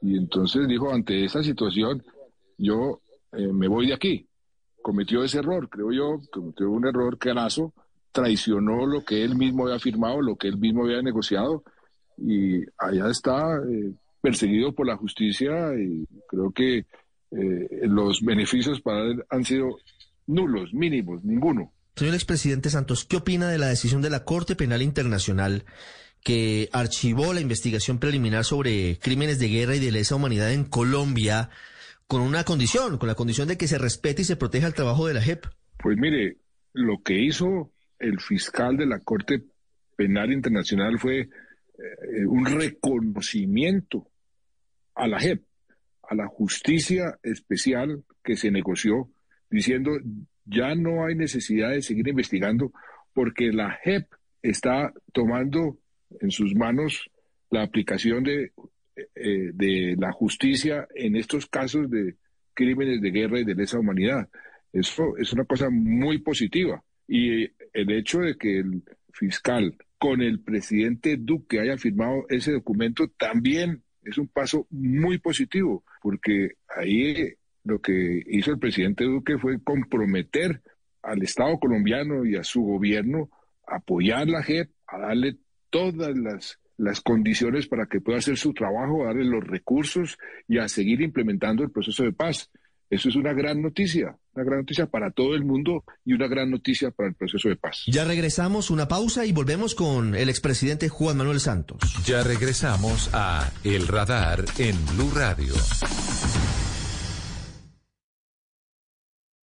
Y 0.00 0.16
entonces 0.16 0.68
dijo, 0.68 0.92
ante 0.92 1.24
esa 1.24 1.42
situación, 1.42 2.04
yo 2.56 3.00
eh, 3.32 3.48
me 3.52 3.68
voy 3.68 3.88
de 3.88 3.94
aquí. 3.94 4.26
Cometió 4.82 5.24
ese 5.24 5.38
error, 5.38 5.68
creo 5.68 5.92
yo, 5.92 6.20
cometió 6.30 6.70
un 6.70 6.86
error 6.86 7.18
carazo, 7.18 7.74
traicionó 8.12 8.86
lo 8.86 9.04
que 9.04 9.24
él 9.24 9.36
mismo 9.36 9.66
había 9.66 9.78
firmado, 9.78 10.22
lo 10.22 10.36
que 10.36 10.48
él 10.48 10.58
mismo 10.58 10.84
había 10.84 11.02
negociado, 11.02 11.62
y 12.16 12.62
allá 12.78 13.10
está 13.10 13.56
eh, 13.56 13.92
perseguido 14.20 14.74
por 14.74 14.86
la 14.86 14.96
justicia 14.96 15.74
y 15.74 16.04
creo 16.28 16.50
que 16.50 16.78
eh, 17.30 17.68
los 17.82 18.22
beneficios 18.22 18.80
para 18.80 19.04
él 19.04 19.24
han 19.30 19.44
sido 19.44 19.78
nulos, 20.26 20.72
mínimos, 20.72 21.24
ninguno. 21.24 21.72
Señor 21.96 22.14
expresidente 22.14 22.70
Santos, 22.70 23.04
¿qué 23.04 23.16
opina 23.16 23.48
de 23.48 23.58
la 23.58 23.68
decisión 23.68 24.02
de 24.02 24.10
la 24.10 24.24
Corte 24.24 24.56
Penal 24.56 24.82
Internacional 24.82 25.64
que 26.22 26.68
archivó 26.72 27.32
la 27.32 27.40
investigación 27.40 27.98
preliminar 27.98 28.44
sobre 28.44 28.98
crímenes 28.98 29.38
de 29.38 29.48
guerra 29.48 29.76
y 29.76 29.80
de 29.80 29.92
lesa 29.92 30.16
humanidad 30.16 30.52
en 30.52 30.64
Colombia 30.64 31.50
con 32.06 32.22
una 32.22 32.44
condición, 32.44 32.98
con 32.98 33.08
la 33.08 33.14
condición 33.14 33.48
de 33.48 33.56
que 33.56 33.68
se 33.68 33.78
respete 33.78 34.22
y 34.22 34.24
se 34.24 34.36
proteja 34.36 34.66
el 34.66 34.74
trabajo 34.74 35.06
de 35.06 35.14
la 35.14 35.20
JEP. 35.20 35.44
Pues 35.78 35.96
mire, 35.98 36.38
lo 36.72 37.02
que 37.02 37.20
hizo 37.20 37.70
el 37.98 38.20
fiscal 38.20 38.76
de 38.76 38.86
la 38.86 39.00
Corte 39.00 39.44
Penal 39.96 40.32
Internacional 40.32 40.98
fue 40.98 41.20
eh, 41.20 42.26
un 42.26 42.46
reconocimiento 42.46 44.10
a 44.94 45.06
la 45.06 45.20
JEP, 45.20 45.42
a 46.02 46.14
la 46.14 46.26
justicia 46.26 47.18
especial 47.22 48.04
que 48.24 48.36
se 48.36 48.50
negoció, 48.50 49.10
diciendo 49.50 49.92
ya 50.44 50.74
no 50.74 51.04
hay 51.04 51.14
necesidad 51.14 51.70
de 51.70 51.82
seguir 51.82 52.08
investigando 52.08 52.72
porque 53.12 53.52
la 53.52 53.78
JEP 53.82 54.06
está 54.42 54.92
tomando 55.12 55.78
en 56.20 56.30
sus 56.30 56.54
manos 56.54 57.10
la 57.50 57.62
aplicación 57.62 58.24
de, 58.24 58.52
eh, 59.14 59.50
de 59.54 59.96
la 59.98 60.12
justicia 60.12 60.86
en 60.94 61.16
estos 61.16 61.46
casos 61.46 61.90
de 61.90 62.16
crímenes 62.54 63.00
de 63.00 63.10
guerra 63.10 63.40
y 63.40 63.44
de 63.44 63.54
lesa 63.54 63.78
humanidad. 63.78 64.28
Eso 64.72 65.16
es 65.16 65.32
una 65.32 65.44
cosa 65.44 65.68
muy 65.70 66.18
positiva. 66.18 66.82
Y 67.06 67.44
el 67.72 67.90
hecho 67.90 68.20
de 68.20 68.36
que 68.36 68.58
el 68.58 68.82
fiscal 69.12 69.76
con 69.98 70.22
el 70.22 70.40
presidente 70.40 71.16
Duque 71.16 71.60
haya 71.60 71.76
firmado 71.76 72.26
ese 72.28 72.52
documento 72.52 73.08
también 73.08 73.82
es 74.02 74.18
un 74.18 74.28
paso 74.28 74.66
muy 74.70 75.18
positivo, 75.18 75.84
porque 76.02 76.52
ahí 76.68 77.34
lo 77.64 77.80
que 77.80 78.22
hizo 78.26 78.52
el 78.52 78.58
presidente 78.58 79.04
Duque 79.04 79.38
fue 79.38 79.62
comprometer 79.62 80.62
al 81.02 81.22
Estado 81.22 81.58
colombiano 81.58 82.24
y 82.24 82.36
a 82.36 82.44
su 82.44 82.62
gobierno 82.62 83.30
a 83.66 83.76
apoyar 83.76 84.28
la 84.28 84.42
JEP, 84.42 84.70
a 84.86 84.98
darle 84.98 85.36
todas 85.70 86.16
las, 86.16 86.58
las 86.76 87.00
condiciones 87.00 87.66
para 87.66 87.86
que 87.86 88.00
pueda 88.00 88.18
hacer 88.18 88.36
su 88.36 88.54
trabajo, 88.54 89.04
darle 89.04 89.24
los 89.24 89.44
recursos 89.44 90.16
y 90.46 90.58
a 90.58 90.68
seguir 90.68 91.00
implementando 91.02 91.62
el 91.62 91.70
proceso 91.70 92.04
de 92.04 92.12
paz. 92.12 92.50
Eso 92.90 93.10
es 93.10 93.16
una 93.16 93.34
gran 93.34 93.60
noticia, 93.60 94.16
una 94.32 94.44
gran 94.44 94.60
noticia 94.60 94.86
para 94.86 95.10
todo 95.10 95.34
el 95.34 95.44
mundo 95.44 95.84
y 96.06 96.14
una 96.14 96.26
gran 96.26 96.50
noticia 96.50 96.90
para 96.90 97.10
el 97.10 97.14
proceso 97.14 97.48
de 97.50 97.56
paz. 97.56 97.82
Ya 97.86 98.04
regresamos, 98.04 98.70
una 98.70 98.88
pausa 98.88 99.26
y 99.26 99.32
volvemos 99.32 99.74
con 99.74 100.14
el 100.14 100.30
expresidente 100.30 100.88
Juan 100.88 101.18
Manuel 101.18 101.40
Santos. 101.40 101.78
Ya 102.06 102.22
regresamos 102.22 103.10
a 103.12 103.52
El 103.62 103.86
Radar 103.86 104.44
en 104.56 104.74
Blue 104.86 105.10
Radio. 105.14 105.52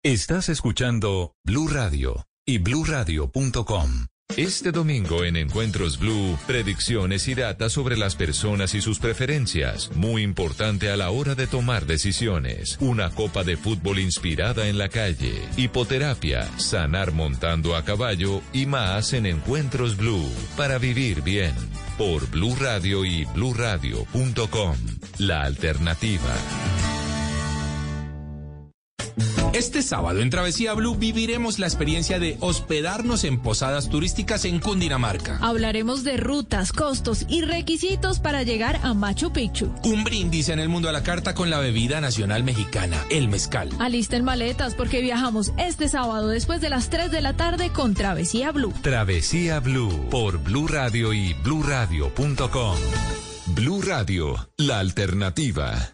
Estás 0.03 0.49
escuchando 0.49 1.35
Blue 1.45 1.69
Radio 1.69 2.27
y 2.47 2.59
bluradio.com. 2.59 4.07
Este 4.37 4.73
domingo 4.73 5.23
en 5.23 5.37
Encuentros 5.37 6.01
Blue, 6.01 6.37
predicciones 6.49 7.29
y 7.29 7.37
datos 7.37 7.73
sobre 7.73 7.97
las 7.97 8.17
personas 8.17 8.75
y 8.75 8.81
sus 8.81 8.99
preferencias, 8.99 9.93
muy 9.95 10.23
importante 10.23 10.91
a 10.91 10.97
la 10.97 11.11
hora 11.11 11.37
de 11.37 11.47
tomar 11.47 11.87
decisiones. 11.87 12.77
Una 12.81 13.11
copa 13.11 13.45
de 13.45 13.57
fútbol 13.57 14.01
inspirada 14.01 14.67
en 14.67 14.77
la 14.77 14.89
calle, 14.89 15.41
hipoterapia, 15.57 16.49
sanar 16.59 17.13
montando 17.13 17.77
a 17.77 17.85
caballo 17.85 18.43
y 18.53 18.67
más 18.67 19.13
en 19.13 19.27
Encuentros 19.27 19.97
Blue, 19.97 20.29
para 20.57 20.79
vivir 20.79 21.23
bien. 21.23 21.55
Por 21.97 22.29
Blue 22.29 22.57
Radio 22.59 23.05
y 23.05 23.25
bluradio.com. 23.27 24.77
La 25.19 25.43
alternativa. 25.43 26.94
Este 29.55 29.83
sábado 29.83 30.21
en 30.21 30.31
Travesía 30.31 30.75
Blue 30.75 30.97
viviremos 30.97 31.61
la 31.61 31.67
experiencia 31.67 32.19
de 32.19 32.37
hospedarnos 32.41 33.23
en 33.23 33.39
posadas 33.41 33.89
turísticas 33.89 34.45
en 34.47 34.59
Cundinamarca. 34.59 35.39
Hablaremos 35.41 36.03
de 36.03 36.17
rutas, 36.17 36.73
costos 36.73 37.25
y 37.29 37.43
requisitos 37.43 38.19
para 38.19 38.43
llegar 38.43 38.81
a 38.83 38.95
Machu 38.95 39.33
Picchu. 39.33 39.73
Un 39.85 40.03
brindis 40.03 40.49
en 40.49 40.59
el 40.59 40.69
mundo 40.69 40.89
a 40.89 40.93
la 40.93 41.05
carta 41.05 41.35
con 41.35 41.51
la 41.51 41.61
bebida 41.61 42.01
nacional 42.01 42.43
mexicana, 42.43 42.97
el 43.11 43.29
mezcal. 43.29 43.71
Alisten 43.79 44.25
maletas 44.25 44.75
porque 44.75 45.01
viajamos 45.01 45.53
este 45.57 45.89
sábado 45.89 46.29
después 46.29 46.61
de 46.61 46.71
las 46.71 46.91
3 46.91 47.13
de 47.13 47.21
la 47.21 47.37
tarde 47.37 47.71
con 47.71 47.95
Travesía 47.95 48.51
Blue. 48.51 48.75
Travesía 48.83 49.61
Blue 49.61 50.09
por 50.11 50.39
Blue 50.39 50.67
Radio 50.67 51.13
y 51.13 51.33
bluradio.com. 51.45 52.77
Blue 53.55 53.83
Radio, 53.83 54.49
la 54.57 54.81
alternativa. 54.81 55.94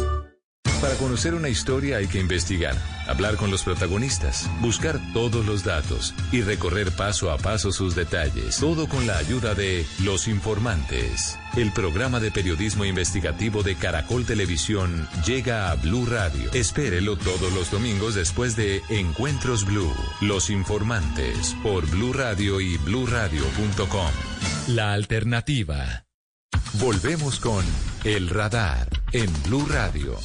Para 0.81 0.95
conocer 0.95 1.35
una 1.35 1.47
historia 1.47 1.97
hay 1.97 2.07
que 2.07 2.19
investigar, 2.19 2.75
hablar 3.07 3.37
con 3.37 3.51
los 3.51 3.61
protagonistas, 3.61 4.49
buscar 4.61 4.99
todos 5.13 5.45
los 5.45 5.63
datos 5.63 6.15
y 6.31 6.41
recorrer 6.41 6.91
paso 6.91 7.29
a 7.29 7.37
paso 7.37 7.71
sus 7.71 7.93
detalles. 7.93 8.57
Todo 8.57 8.89
con 8.89 9.05
la 9.05 9.19
ayuda 9.19 9.53
de 9.53 9.85
Los 10.03 10.27
Informantes. 10.27 11.37
El 11.55 11.71
programa 11.71 12.19
de 12.19 12.31
periodismo 12.31 12.83
investigativo 12.83 13.61
de 13.61 13.75
Caracol 13.75 14.25
Televisión 14.25 15.07
llega 15.23 15.69
a 15.69 15.75
Blue 15.75 16.07
Radio. 16.07 16.51
Espérelo 16.51 17.15
todos 17.15 17.53
los 17.53 17.69
domingos 17.69 18.15
después 18.15 18.55
de 18.55 18.81
Encuentros 18.89 19.65
Blue. 19.65 19.93
Los 20.19 20.49
Informantes 20.49 21.55
por 21.61 21.85
Blue 21.91 22.13
Radio 22.13 22.59
y 22.59 22.77
bluradio.com. 22.77 24.11
La 24.69 24.93
alternativa. 24.93 26.05
Volvemos 26.79 27.39
con 27.39 27.63
El 28.03 28.29
Radar 28.29 29.00
en 29.13 29.29
Blue 29.43 29.65
Radio. 29.67 30.17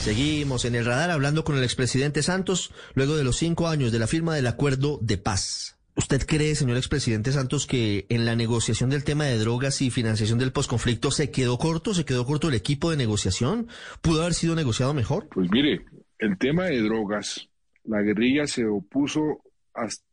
Seguimos 0.00 0.64
en 0.64 0.74
el 0.74 0.84
radar 0.84 1.10
hablando 1.10 1.44
con 1.44 1.56
el 1.56 1.64
expresidente 1.64 2.22
Santos 2.22 2.72
luego 2.94 3.16
de 3.16 3.24
los 3.24 3.36
cinco 3.36 3.68
años 3.68 3.92
de 3.92 3.98
la 3.98 4.06
firma 4.06 4.34
del 4.34 4.46
acuerdo 4.46 4.98
de 5.00 5.18
paz. 5.18 5.78
¿Usted 5.96 6.26
cree, 6.26 6.54
señor 6.56 6.76
expresidente 6.76 7.32
Santos, 7.32 7.66
que 7.66 8.06
en 8.08 8.24
la 8.24 8.34
negociación 8.36 8.90
del 8.90 9.04
tema 9.04 9.24
de 9.24 9.38
drogas 9.38 9.80
y 9.80 9.90
financiación 9.90 10.38
del 10.38 10.52
posconflicto 10.52 11.10
se 11.10 11.30
quedó 11.30 11.56
corto, 11.56 11.94
se 11.94 12.04
quedó 12.04 12.26
corto 12.26 12.48
el 12.48 12.54
equipo 12.54 12.90
de 12.90 12.96
negociación? 12.96 13.68
¿Pudo 14.02 14.22
haber 14.22 14.34
sido 14.34 14.56
negociado 14.56 14.92
mejor? 14.92 15.28
Pues 15.28 15.48
mire, 15.50 15.84
el 16.18 16.36
tema 16.36 16.64
de 16.64 16.82
drogas, 16.82 17.48
la 17.84 18.02
guerrilla 18.02 18.46
se 18.46 18.66
opuso 18.66 19.42
hasta 19.72 20.04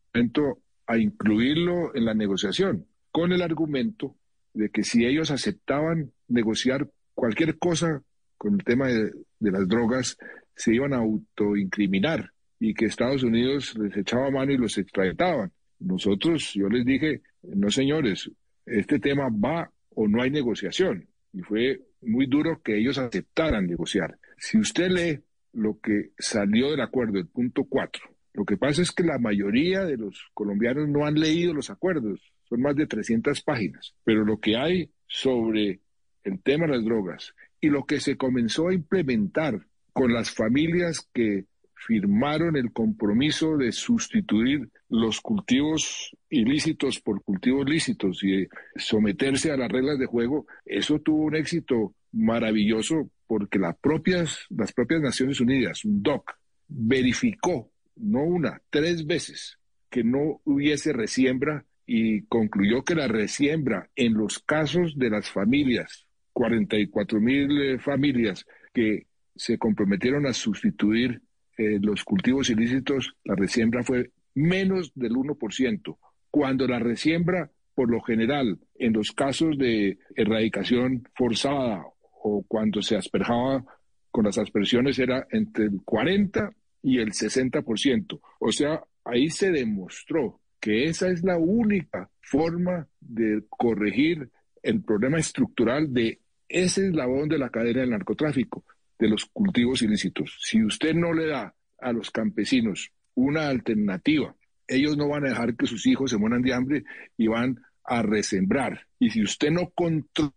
a 0.87 0.97
incluirlo 0.97 1.95
en 1.95 2.05
la 2.05 2.13
negociación, 2.13 2.85
con 3.11 3.31
el 3.31 3.41
argumento 3.41 4.15
de 4.53 4.69
que 4.69 4.83
si 4.83 5.05
ellos 5.05 5.31
aceptaban 5.31 6.11
negociar 6.27 6.89
cualquier 7.13 7.57
cosa 7.57 8.01
con 8.37 8.55
el 8.55 8.63
tema 8.63 8.87
de, 8.87 9.11
las 9.39 9.67
drogas, 9.67 10.17
se 10.55 10.73
iban 10.73 10.93
a 10.93 10.97
autoincriminar 10.97 12.31
y 12.59 12.73
que 12.73 12.85
Estados 12.85 13.23
Unidos 13.23 13.77
les 13.77 13.95
echaba 13.95 14.31
mano 14.31 14.51
y 14.51 14.57
los 14.57 14.77
extraditaban. 14.77 15.51
Nosotros, 15.79 16.53
yo 16.53 16.67
les 16.67 16.85
dije, 16.85 17.21
no 17.43 17.69
señores, 17.69 18.31
este 18.65 18.99
tema 18.99 19.29
va 19.29 19.71
o 19.89 20.07
no 20.07 20.21
hay 20.21 20.31
negociación. 20.31 21.07
Y 21.33 21.41
fue 21.41 21.81
muy 22.01 22.25
duro 22.25 22.61
que 22.63 22.77
ellos 22.77 22.97
aceptaran 22.97 23.67
negociar. 23.67 24.17
Si 24.37 24.57
usted 24.57 24.89
lee 24.89 25.19
lo 25.53 25.79
que 25.79 26.11
salió 26.17 26.71
del 26.71 26.81
acuerdo, 26.81 27.19
el 27.19 27.27
punto 27.27 27.65
4, 27.65 28.03
lo 28.33 28.45
que 28.45 28.57
pasa 28.57 28.81
es 28.81 28.91
que 28.91 29.03
la 29.03 29.19
mayoría 29.19 29.83
de 29.83 29.97
los 29.97 30.29
colombianos 30.33 30.87
no 30.87 31.05
han 31.05 31.15
leído 31.15 31.53
los 31.53 31.69
acuerdos, 31.69 32.33
son 32.49 32.61
más 32.61 32.75
de 32.75 32.87
300 32.87 33.41
páginas, 33.43 33.93
pero 34.03 34.25
lo 34.25 34.39
que 34.39 34.57
hay 34.57 34.89
sobre 35.07 35.81
el 36.23 36.41
tema 36.41 36.65
de 36.65 36.73
las 36.73 36.85
drogas 36.85 37.33
y 37.59 37.69
lo 37.69 37.85
que 37.85 37.99
se 37.99 38.17
comenzó 38.17 38.69
a 38.69 38.73
implementar 38.73 39.65
con 39.93 40.13
las 40.13 40.31
familias 40.31 41.07
que 41.13 41.45
firmaron 41.75 42.55
el 42.55 42.71
compromiso 42.71 43.57
de 43.57 43.71
sustituir 43.71 44.69
los 44.89 45.19
cultivos 45.19 46.15
ilícitos 46.29 46.99
por 46.99 47.23
cultivos 47.23 47.67
lícitos 47.67 48.23
y 48.23 48.47
someterse 48.75 49.51
a 49.51 49.57
las 49.57 49.71
reglas 49.71 49.97
de 49.97 50.05
juego, 50.05 50.45
eso 50.65 50.99
tuvo 50.99 51.25
un 51.25 51.35
éxito 51.35 51.95
maravilloso 52.11 53.09
porque 53.25 53.59
las 53.59 53.77
propias, 53.77 54.45
las 54.49 54.73
propias 54.73 55.01
Naciones 55.01 55.39
Unidas, 55.39 55.85
un 55.85 56.03
DOC, 56.03 56.31
verificó, 56.67 57.71
no 57.95 58.23
una, 58.23 58.61
tres 58.69 59.05
veces, 59.05 59.57
que 59.89 60.03
no 60.03 60.41
hubiese 60.45 60.93
resiembra 60.93 61.65
y 61.85 62.23
concluyó 62.23 62.83
que 62.83 62.95
la 62.95 63.07
resiembra 63.07 63.89
en 63.95 64.13
los 64.13 64.39
casos 64.39 64.97
de 64.97 65.09
las 65.09 65.29
familias, 65.29 66.07
44 66.33 67.19
mil 67.19 67.61
eh, 67.61 67.79
familias 67.79 68.45
que 68.73 69.07
se 69.35 69.57
comprometieron 69.57 70.25
a 70.25 70.33
sustituir 70.33 71.21
eh, 71.57 71.79
los 71.81 72.03
cultivos 72.03 72.49
ilícitos, 72.49 73.15
la 73.23 73.35
resiembra 73.35 73.83
fue 73.83 74.11
menos 74.33 74.91
del 74.95 75.13
1%, 75.13 75.97
cuando 76.29 76.67
la 76.67 76.79
resiembra, 76.79 77.51
por 77.75 77.89
lo 77.89 78.01
general, 78.01 78.59
en 78.75 78.93
los 78.93 79.11
casos 79.11 79.57
de 79.57 79.97
erradicación 80.15 81.07
forzada 81.15 81.83
o 82.23 82.43
cuando 82.47 82.81
se 82.81 82.95
asperjaba 82.95 83.63
con 84.09 84.25
las 84.25 84.37
aspersiones 84.37 84.99
era 84.99 85.27
entre 85.31 85.65
el 85.65 85.81
40 85.83 86.51
y 86.83 86.99
el 86.99 87.11
60%. 87.11 88.19
O 88.39 88.51
sea, 88.51 88.83
ahí 89.03 89.29
se 89.29 89.51
demostró 89.51 90.39
que 90.59 90.85
esa 90.85 91.09
es 91.09 91.23
la 91.23 91.37
única 91.37 92.09
forma 92.21 92.87
de 92.99 93.43
corregir 93.49 94.29
el 94.63 94.81
problema 94.81 95.19
estructural 95.19 95.93
de 95.93 96.19
ese 96.47 96.87
eslabón 96.87 97.29
de 97.29 97.37
la 97.37 97.49
cadena 97.49 97.81
del 97.81 97.91
narcotráfico, 97.91 98.63
de 98.99 99.09
los 99.09 99.25
cultivos 99.25 99.81
ilícitos. 99.81 100.37
Si 100.41 100.63
usted 100.63 100.93
no 100.93 101.13
le 101.13 101.27
da 101.27 101.53
a 101.79 101.91
los 101.91 102.11
campesinos 102.11 102.91
una 103.15 103.47
alternativa, 103.47 104.35
ellos 104.67 104.97
no 104.97 105.09
van 105.09 105.25
a 105.25 105.29
dejar 105.29 105.55
que 105.55 105.65
sus 105.65 105.85
hijos 105.87 106.11
se 106.11 106.17
mueran 106.17 106.41
de 106.41 106.53
hambre 106.53 106.83
y 107.17 107.27
van 107.27 107.59
a 107.83 108.01
resembrar. 108.01 108.87
Y 108.99 109.09
si 109.09 109.23
usted 109.23 109.51
no 109.51 109.69
controla 109.71 110.31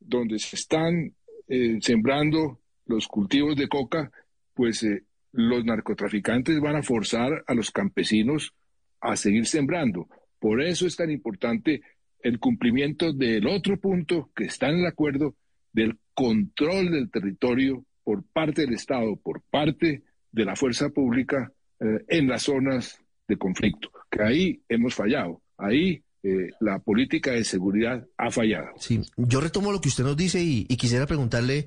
donde 0.00 0.38
se 0.38 0.56
están 0.56 1.14
eh, 1.48 1.78
sembrando 1.80 2.60
los 2.84 3.08
cultivos 3.08 3.56
de 3.56 3.68
coca, 3.68 4.10
pues 4.52 4.82
eh, 4.82 5.04
los 5.32 5.64
narcotraficantes 5.64 6.60
van 6.60 6.76
a 6.76 6.82
forzar 6.82 7.42
a 7.46 7.54
los 7.54 7.70
campesinos 7.70 8.52
a 9.00 9.16
seguir 9.16 9.46
sembrando. 9.46 10.08
Por 10.38 10.62
eso 10.62 10.86
es 10.86 10.96
tan 10.96 11.10
importante 11.10 11.80
el 12.26 12.40
cumplimiento 12.40 13.12
del 13.12 13.46
otro 13.46 13.78
punto 13.78 14.30
que 14.34 14.46
está 14.46 14.68
en 14.68 14.80
el 14.80 14.86
acuerdo 14.86 15.36
del 15.72 15.96
control 16.12 16.90
del 16.90 17.08
territorio 17.08 17.84
por 18.02 18.24
parte 18.24 18.62
del 18.62 18.74
Estado, 18.74 19.14
por 19.16 19.42
parte 19.42 20.02
de 20.32 20.44
la 20.44 20.56
fuerza 20.56 20.88
pública 20.88 21.52
eh, 21.78 22.04
en 22.08 22.26
las 22.26 22.42
zonas 22.42 22.98
de 23.28 23.36
conflicto, 23.36 23.90
que 24.10 24.22
ahí 24.22 24.60
hemos 24.68 24.94
fallado, 24.94 25.40
ahí 25.56 26.02
eh, 26.24 26.50
la 26.58 26.80
política 26.80 27.30
de 27.30 27.44
seguridad 27.44 28.04
ha 28.16 28.30
fallado. 28.32 28.70
Sí, 28.78 29.02
yo 29.16 29.40
retomo 29.40 29.70
lo 29.70 29.80
que 29.80 29.88
usted 29.88 30.02
nos 30.02 30.16
dice 30.16 30.42
y, 30.42 30.66
y, 30.68 30.76
quisiera 30.76 31.06
preguntarle 31.06 31.66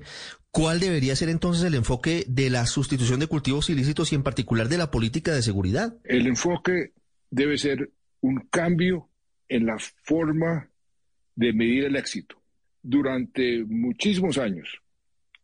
cuál 0.50 0.78
debería 0.78 1.16
ser 1.16 1.30
entonces 1.30 1.64
el 1.64 1.74
enfoque 1.74 2.24
de 2.28 2.50
la 2.50 2.66
sustitución 2.66 3.20
de 3.20 3.28
cultivos 3.28 3.70
ilícitos 3.70 4.12
y 4.12 4.14
en 4.14 4.22
particular 4.22 4.68
de 4.68 4.76
la 4.76 4.90
política 4.90 5.32
de 5.32 5.40
seguridad. 5.40 5.96
El 6.04 6.26
enfoque 6.26 6.92
debe 7.30 7.56
ser 7.56 7.90
un 8.20 8.46
cambio 8.50 9.09
en 9.50 9.66
la 9.66 9.76
forma 9.78 10.70
de 11.34 11.52
medir 11.52 11.84
el 11.84 11.96
éxito. 11.96 12.40
Durante 12.82 13.64
muchísimos 13.64 14.38
años, 14.38 14.80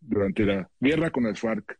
durante 0.00 0.44
la 0.44 0.70
guerra 0.80 1.10
con 1.10 1.24
las 1.24 1.40
FARC, 1.40 1.78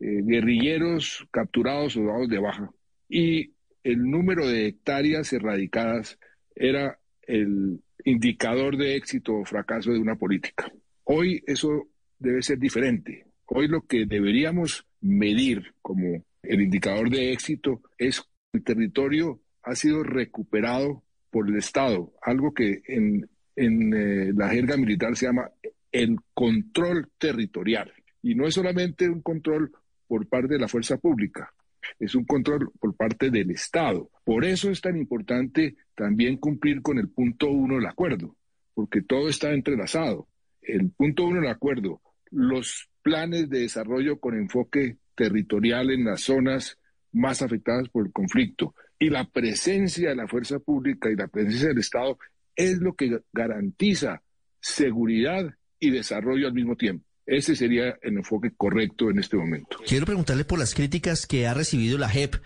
eh, 0.00 0.22
guerrilleros 0.22 1.26
capturados 1.30 1.96
o 1.96 2.04
dados 2.04 2.28
de 2.28 2.38
baja 2.38 2.70
y 3.08 3.52
el 3.82 4.10
número 4.10 4.46
de 4.46 4.66
hectáreas 4.66 5.32
erradicadas 5.32 6.18
era 6.54 6.98
el 7.22 7.80
indicador 8.04 8.76
de 8.76 8.96
éxito 8.96 9.34
o 9.34 9.44
fracaso 9.44 9.92
de 9.92 9.98
una 9.98 10.16
política. 10.16 10.70
Hoy 11.04 11.42
eso 11.46 11.88
debe 12.18 12.42
ser 12.42 12.58
diferente. 12.58 13.26
Hoy 13.46 13.68
lo 13.68 13.86
que 13.86 14.04
deberíamos 14.04 14.86
medir 15.00 15.74
como 15.80 16.24
el 16.42 16.60
indicador 16.60 17.08
de 17.10 17.32
éxito 17.32 17.82
es 17.96 18.22
el 18.52 18.64
territorio 18.64 19.40
ha 19.62 19.74
sido 19.74 20.02
recuperado 20.02 21.02
por 21.30 21.48
el 21.48 21.56
Estado, 21.56 22.12
algo 22.22 22.52
que 22.52 22.82
en, 22.86 23.28
eh, 23.56 24.32
la 24.34 24.48
jerga 24.48 24.76
militar 24.76 25.16
se 25.16 25.26
llama 25.26 25.50
el 25.90 26.16
control 26.34 27.08
territorial. 27.18 27.92
Y 28.22 28.34
no 28.34 28.46
es 28.46 28.54
solamente 28.54 29.08
un 29.08 29.22
control 29.22 29.72
por 30.06 30.26
parte 30.26 30.54
de 30.54 30.60
la 30.60 30.68
fuerza 30.68 30.96
pública, 30.96 31.52
es 31.98 32.14
un 32.14 32.24
control 32.24 32.70
por 32.78 32.94
parte 32.96 33.30
del 33.30 33.50
Estado. 33.50 34.10
Por 34.24 34.44
eso 34.44 34.70
es 34.70 34.80
tan 34.80 34.96
importante 34.96 35.76
también 35.94 36.36
cumplir 36.36 36.82
con 36.82 36.98
el 36.98 37.08
punto 37.08 37.50
uno 37.50 37.76
del 37.76 37.86
acuerdo, 37.86 38.36
porque 38.74 39.02
todo 39.02 39.28
está 39.28 39.52
entrelazado. 39.52 40.28
El 40.62 40.90
punto 40.90 41.24
uno 41.24 41.40
del 41.40 41.50
acuerdo, 41.50 42.00
los 42.30 42.88
planes 43.02 43.48
de 43.48 43.60
desarrollo 43.60 44.18
con 44.18 44.36
enfoque 44.36 44.98
territorial 45.14 45.90
en 45.90 46.04
las 46.04 46.22
zonas 46.22 46.78
más 47.12 47.42
afectadas 47.42 47.88
por 47.88 48.06
el 48.06 48.12
conflicto 48.12 48.74
y 48.98 49.10
la 49.10 49.24
presencia 49.24 50.10
de 50.10 50.16
la 50.16 50.26
fuerza 50.26 50.58
pública 50.58 51.10
y 51.10 51.16
la 51.16 51.28
presencia 51.28 51.68
del 51.68 51.78
Estado 51.78 52.18
es 52.56 52.78
lo 52.78 52.94
que 52.94 53.20
garantiza 53.32 54.22
seguridad 54.60 55.54
y 55.78 55.90
desarrollo 55.90 56.48
al 56.48 56.54
mismo 56.54 56.76
tiempo. 56.76 57.04
Ese 57.24 57.54
sería 57.54 57.98
el 58.02 58.16
enfoque 58.16 58.52
correcto 58.56 59.10
en 59.10 59.18
este 59.18 59.36
momento. 59.36 59.78
Quiero 59.86 60.06
preguntarle 60.06 60.44
por 60.44 60.58
las 60.58 60.74
críticas 60.74 61.26
que 61.26 61.46
ha 61.46 61.54
recibido 61.54 61.98
la 61.98 62.08
JEP. 62.08 62.36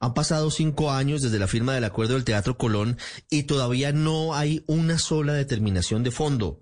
Han 0.00 0.14
pasado 0.14 0.50
cinco 0.50 0.90
años 0.90 1.22
desde 1.22 1.38
la 1.38 1.46
firma 1.46 1.74
del 1.74 1.84
acuerdo 1.84 2.14
del 2.14 2.24
Teatro 2.24 2.58
Colón 2.58 2.98
y 3.30 3.44
todavía 3.44 3.92
no 3.92 4.34
hay 4.34 4.64
una 4.66 4.98
sola 4.98 5.32
determinación 5.32 6.02
de 6.02 6.10
fondo. 6.10 6.58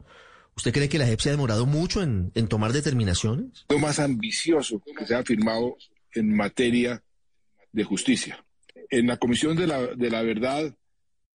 ¿Usted 0.57 0.73
cree 0.73 0.91
que 0.91 0.99
la 0.99 1.07
JEP 1.07 1.21
se 1.21 1.29
ha 1.31 1.33
demorado 1.33 1.65
mucho 1.65 2.03
en, 2.03 2.33
en 2.35 2.49
tomar 2.49 2.75
determinaciones? 2.75 3.65
Lo 3.71 3.79
más 3.79 3.99
ambicioso 3.99 4.83
que 4.97 5.07
se 5.07 5.15
ha 5.15 5.23
firmado 5.23 5.79
en 6.13 6.37
materia 6.37 7.03
de 7.73 7.85
justicia. 7.85 8.45
En 8.91 9.07
la 9.07 9.17
Comisión 9.17 9.57
de 9.57 9.67
la, 9.67 9.87
de 9.87 10.11
la 10.11 10.23
Verdad 10.23 10.75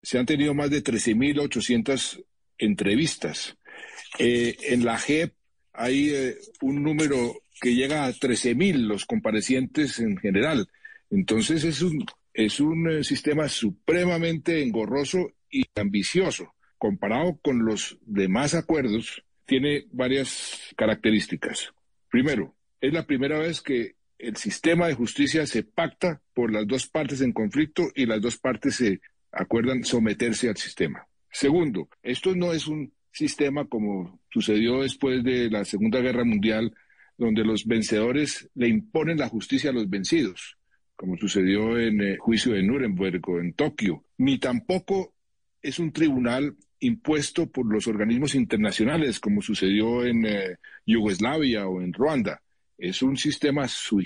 se 0.02 0.20
han 0.20 0.26
tenido 0.26 0.54
más 0.54 0.70
de 0.70 0.84
13.800 0.84 2.24
entrevistas. 2.58 3.58
Eh, 4.20 4.56
en 4.70 4.86
la 4.86 4.98
JEP 4.98 5.34
hay 5.72 6.10
eh, 6.10 6.38
un 6.62 6.84
número 6.84 7.36
que 7.62 7.74
llega 7.74 8.06
a 8.06 8.12
13.000 8.12 8.88
los 8.88 9.06
comparecientes 9.06 10.00
en 10.00 10.18
general. 10.18 10.68
Entonces 11.10 11.64
es 11.64 11.82
un, 11.82 12.06
es 12.34 12.60
un 12.60 12.90
eh, 12.90 13.04
sistema 13.04 13.48
supremamente 13.48 14.62
engorroso 14.62 15.32
y 15.50 15.64
ambicioso. 15.76 16.54
Comparado 16.78 17.40
con 17.42 17.64
los 17.64 17.98
demás 18.02 18.56
acuerdos, 18.56 19.24
tiene 19.46 19.86
varias 19.92 20.74
características. 20.76 21.72
Primero, 22.10 22.56
es 22.82 22.92
la 22.92 23.06
primera 23.06 23.40
vez 23.40 23.62
que 23.62 23.96
el 24.18 24.36
sistema 24.38 24.88
de 24.88 24.94
justicia 24.94 25.46
se 25.46 25.64
pacta 25.64 26.22
por 26.34 26.52
las 26.52 26.68
dos 26.68 26.88
partes 26.88 27.22
en 27.22 27.34
conflicto 27.34 27.90
y 27.96 28.06
las 28.06 28.22
dos 28.22 28.38
partes 28.38 28.76
se 28.76 29.02
acuerdan 29.32 29.84
someterse 29.84 30.50
al 30.50 30.58
sistema. 30.58 31.08
Segundo, 31.32 31.90
esto 32.04 32.36
no 32.36 32.54
es 32.54 32.68
un 32.68 32.94
sistema 33.12 33.66
como 33.66 34.20
sucedió 34.30 34.82
después 34.82 35.24
de 35.24 35.50
la 35.50 35.66
Segunda 35.66 36.00
Guerra 36.00 36.24
Mundial, 36.24 36.74
donde 37.18 37.44
los 37.44 37.66
vencedores 37.66 38.50
le 38.56 38.68
imponen 38.68 39.18
la 39.18 39.30
justicia 39.30 39.70
a 39.70 39.74
los 39.74 39.90
vencidos, 39.90 40.58
como 40.96 41.18
sucedió 41.18 41.78
en 41.80 42.02
el 42.02 42.18
juicio 42.18 42.54
de 42.54 42.64
Nuremberg 42.64 43.22
o 43.30 43.40
en 43.40 43.54
Tokio, 43.54 44.06
ni 44.18 44.40
tampoco 44.40 45.14
es 45.62 45.80
un 45.80 45.92
tribunal 45.92 46.56
impuesto 46.80 47.50
por 47.50 47.72
los 47.72 47.88
organismos 47.88 48.36
internacionales, 48.36 49.20
como 49.20 49.42
sucedió 49.42 50.06
en 50.06 50.26
eh, 50.26 50.58
Yugoslavia 50.86 51.68
o 51.68 51.82
en 51.82 51.94
Ruanda. 51.94 52.42
Es 52.84 53.02
un 53.02 53.16
sistema 53.16 53.66
sui 53.70 54.06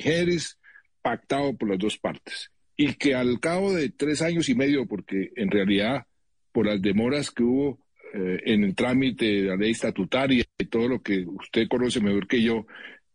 pactado 1.01 1.57
por 1.57 1.67
las 1.67 1.79
dos 1.79 1.97
partes. 1.97 2.51
Y 2.75 2.93
que 2.93 3.15
al 3.15 3.39
cabo 3.39 3.73
de 3.73 3.89
tres 3.89 4.21
años 4.21 4.49
y 4.49 4.55
medio, 4.55 4.85
porque 4.85 5.31
en 5.35 5.49
realidad 5.49 6.05
por 6.51 6.67
las 6.67 6.79
demoras 6.79 7.31
que 7.31 7.41
hubo 7.41 7.79
eh, 8.13 8.39
en 8.45 8.63
el 8.63 8.75
trámite 8.75 9.25
de 9.25 9.41
la 9.41 9.55
ley 9.55 9.71
estatutaria 9.71 10.45
y 10.59 10.65
todo 10.65 10.87
lo 10.87 11.01
que 11.01 11.25
usted 11.25 11.67
conoce 11.67 12.01
mejor 12.01 12.27
que 12.27 12.43
yo, 12.43 12.67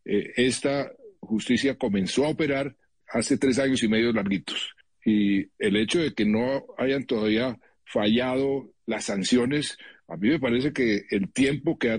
eh, 0.05 0.33
esta 0.35 0.90
justicia 1.20 1.79
comenzó 1.79 2.25
a 2.25 2.31
operar 2.31 2.75
hace 3.07 3.38
tres 3.38 3.61
años 3.61 3.85
y 3.85 3.88
medio 3.88 4.12
larguitos. 4.12 4.75
Y 5.05 5.46
el 5.61 5.77
hecho 5.77 6.01
de 6.01 6.12
que 6.12 6.25
no 6.25 6.66
hayan 6.77 7.05
todavía 7.05 7.57
fallado 7.85 8.72
las 8.87 9.05
sanciones, 9.05 9.79
a 10.09 10.16
mí 10.16 10.29
me 10.29 10.40
parece 10.40 10.72
que 10.72 11.05
el 11.11 11.33
tiempo 11.33 11.79
que 11.79 11.92
ha, 11.92 11.98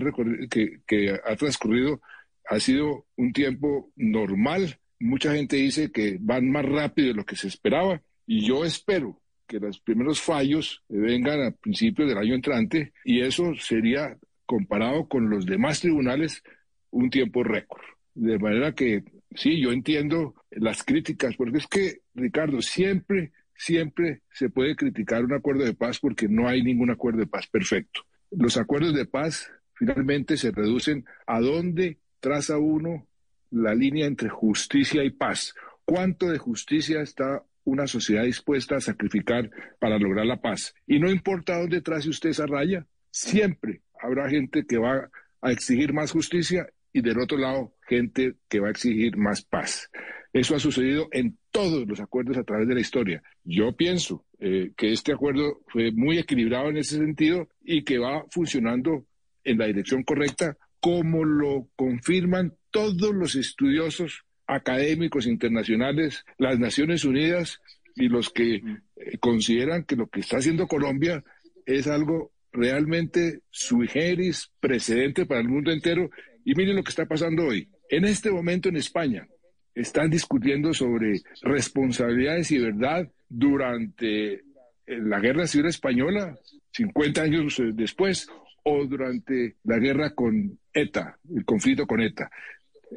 que, 0.50 0.80
que 0.86 1.18
ha 1.24 1.36
transcurrido 1.36 2.02
ha 2.48 2.60
sido 2.60 3.06
un 3.16 3.32
tiempo 3.32 3.92
normal. 3.96 4.78
Mucha 5.00 5.34
gente 5.34 5.56
dice 5.56 5.90
que 5.90 6.18
van 6.20 6.50
más 6.50 6.64
rápido 6.64 7.08
de 7.08 7.14
lo 7.14 7.24
que 7.24 7.36
se 7.36 7.48
esperaba 7.48 8.02
y 8.26 8.46
yo 8.46 8.64
espero 8.64 9.20
que 9.46 9.60
los 9.60 9.80
primeros 9.80 10.20
fallos 10.20 10.82
vengan 10.88 11.42
a 11.42 11.50
principios 11.50 12.08
del 12.08 12.18
año 12.18 12.34
entrante 12.34 12.92
y 13.04 13.20
eso 13.20 13.54
sería 13.56 14.16
comparado 14.46 15.08
con 15.08 15.28
los 15.30 15.46
demás 15.46 15.80
tribunales 15.80 16.42
un 16.90 17.10
tiempo 17.10 17.42
récord. 17.42 17.82
De 18.14 18.38
manera 18.38 18.72
que 18.74 19.02
sí, 19.34 19.60
yo 19.60 19.72
entiendo 19.72 20.34
las 20.50 20.82
críticas, 20.82 21.36
porque 21.36 21.58
es 21.58 21.66
que, 21.66 22.00
Ricardo, 22.14 22.62
siempre, 22.62 23.32
siempre 23.56 24.22
se 24.32 24.48
puede 24.48 24.76
criticar 24.76 25.24
un 25.24 25.34
acuerdo 25.34 25.64
de 25.64 25.74
paz 25.74 25.98
porque 25.98 26.28
no 26.28 26.48
hay 26.48 26.62
ningún 26.62 26.90
acuerdo 26.90 27.20
de 27.20 27.26
paz 27.26 27.46
perfecto. 27.48 28.02
Los 28.30 28.56
acuerdos 28.56 28.94
de 28.94 29.06
paz 29.06 29.50
finalmente 29.74 30.36
se 30.36 30.52
reducen 30.52 31.04
a 31.26 31.40
dónde 31.40 31.98
traza 32.24 32.56
uno 32.56 33.06
la 33.50 33.74
línea 33.74 34.06
entre 34.06 34.30
justicia 34.30 35.04
y 35.04 35.10
paz. 35.10 35.54
¿Cuánto 35.84 36.30
de 36.30 36.38
justicia 36.38 37.02
está 37.02 37.44
una 37.64 37.86
sociedad 37.86 38.24
dispuesta 38.24 38.76
a 38.76 38.80
sacrificar 38.80 39.50
para 39.78 39.98
lograr 39.98 40.24
la 40.24 40.40
paz? 40.40 40.74
Y 40.86 40.98
no 41.00 41.10
importa 41.10 41.60
dónde 41.60 41.82
trace 41.82 42.08
usted 42.08 42.30
esa 42.30 42.46
raya, 42.46 42.86
siempre 43.10 43.82
habrá 44.00 44.30
gente 44.30 44.64
que 44.64 44.78
va 44.78 45.10
a 45.42 45.52
exigir 45.52 45.92
más 45.92 46.12
justicia 46.12 46.66
y 46.94 47.02
del 47.02 47.20
otro 47.20 47.36
lado 47.36 47.74
gente 47.86 48.36
que 48.48 48.58
va 48.58 48.68
a 48.68 48.70
exigir 48.70 49.18
más 49.18 49.44
paz. 49.44 49.90
Eso 50.32 50.56
ha 50.56 50.58
sucedido 50.58 51.08
en 51.12 51.36
todos 51.50 51.86
los 51.86 52.00
acuerdos 52.00 52.38
a 52.38 52.44
través 52.44 52.66
de 52.66 52.74
la 52.74 52.80
historia. 52.80 53.22
Yo 53.44 53.76
pienso 53.76 54.24
eh, 54.38 54.72
que 54.78 54.92
este 54.94 55.12
acuerdo 55.12 55.60
fue 55.68 55.92
muy 55.92 56.18
equilibrado 56.18 56.70
en 56.70 56.78
ese 56.78 56.96
sentido 56.96 57.50
y 57.62 57.84
que 57.84 57.98
va 57.98 58.24
funcionando 58.30 59.04
en 59.44 59.58
la 59.58 59.66
dirección 59.66 60.04
correcta 60.04 60.56
como 60.84 61.24
lo 61.24 61.70
confirman 61.76 62.58
todos 62.70 63.14
los 63.14 63.36
estudiosos 63.36 64.26
académicos 64.46 65.26
internacionales, 65.26 66.26
las 66.36 66.58
Naciones 66.58 67.06
Unidas 67.06 67.62
y 67.96 68.10
los 68.10 68.28
que 68.28 68.56
eh, 68.56 69.18
consideran 69.18 69.84
que 69.84 69.96
lo 69.96 70.08
que 70.08 70.20
está 70.20 70.36
haciendo 70.36 70.66
Colombia 70.66 71.24
es 71.64 71.86
algo 71.86 72.32
realmente 72.52 73.40
sui 73.48 73.88
generis, 73.88 74.50
precedente 74.60 75.24
para 75.24 75.40
el 75.40 75.48
mundo 75.48 75.72
entero. 75.72 76.10
Y 76.44 76.54
miren 76.54 76.76
lo 76.76 76.84
que 76.84 76.90
está 76.90 77.06
pasando 77.06 77.46
hoy. 77.46 77.66
En 77.88 78.04
este 78.04 78.30
momento 78.30 78.68
en 78.68 78.76
España 78.76 79.26
están 79.74 80.10
discutiendo 80.10 80.74
sobre 80.74 81.22
responsabilidades 81.40 82.50
y 82.50 82.58
verdad 82.58 83.10
durante 83.26 84.34
eh, 84.34 84.42
la 84.86 85.18
Guerra 85.18 85.46
Civil 85.46 85.68
Española, 85.68 86.38
50 86.72 87.22
años 87.22 87.58
eh, 87.58 87.70
después, 87.72 88.28
o 88.64 88.84
durante 88.84 89.56
la 89.64 89.78
guerra 89.78 90.14
con 90.14 90.58
ETA, 90.74 91.18
el 91.34 91.44
conflicto 91.44 91.86
con 91.86 92.00
ETA. 92.00 92.30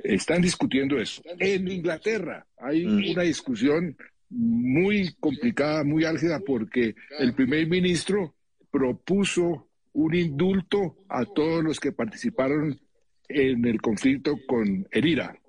Están 0.03 0.41
discutiendo 0.41 0.99
eso. 0.99 1.21
En 1.39 1.67
Inglaterra 1.67 2.45
hay 2.57 2.86
mm. 2.86 3.11
una 3.11 3.23
discusión 3.23 3.95
muy 4.30 5.13
complicada, 5.19 5.84
muy 5.84 6.03
álgida, 6.03 6.39
porque 6.39 6.95
el 7.19 7.34
primer 7.34 7.67
ministro 7.67 8.36
propuso 8.69 9.69
un 9.93 10.13
indulto 10.13 10.97
a 11.07 11.25
todos 11.25 11.63
los 11.63 11.80
que 11.80 11.91
participaron 11.91 12.80
en 13.30 13.65
el 13.65 13.82
conflicto 13.82 14.38
con 14.45 14.88
el 14.91 15.05
IRA. 15.05 15.39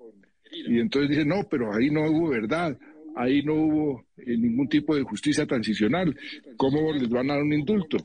Y 0.51 0.79
entonces 0.79 1.09
dice, 1.09 1.25
no, 1.25 1.47
pero 1.49 1.73
ahí 1.73 1.89
no 1.89 2.09
hubo 2.09 2.29
verdad, 2.29 2.77
ahí 3.15 3.43
no 3.43 3.53
hubo 3.53 4.05
eh, 4.17 4.37
ningún 4.37 4.67
tipo 4.67 4.95
de 4.95 5.03
justicia 5.03 5.45
transicional, 5.45 6.15
¿cómo 6.57 6.91
les 6.93 7.09
van 7.09 7.29
a 7.29 7.35
dar 7.35 7.43
un 7.43 7.53
indulto? 7.53 7.97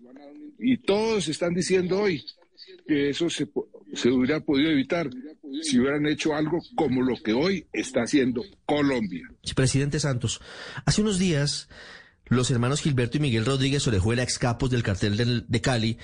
Y 0.58 0.78
todos 0.78 1.28
están 1.28 1.54
diciendo 1.54 2.00
hoy 2.00 2.22
que 2.86 3.10
eso 3.10 3.30
se, 3.30 3.48
se 3.94 4.10
hubiera 4.10 4.40
podido 4.40 4.70
evitar 4.70 5.10
si 5.62 5.78
hubieran 5.78 6.06
hecho 6.06 6.34
algo 6.34 6.60
como 6.74 7.02
lo 7.02 7.16
que 7.22 7.32
hoy 7.32 7.66
está 7.72 8.02
haciendo 8.02 8.42
Colombia. 8.66 9.28
Presidente 9.54 10.00
Santos, 10.00 10.40
hace 10.84 11.02
unos 11.02 11.18
días 11.18 11.68
los 12.26 12.50
hermanos 12.50 12.80
Gilberto 12.80 13.18
y 13.18 13.20
Miguel 13.20 13.44
Rodríguez 13.44 13.86
Orejuela, 13.86 14.22
ex 14.22 14.38
capos 14.38 14.70
del 14.70 14.82
cartel 14.82 15.44
de 15.46 15.60
Cali, 15.60 15.98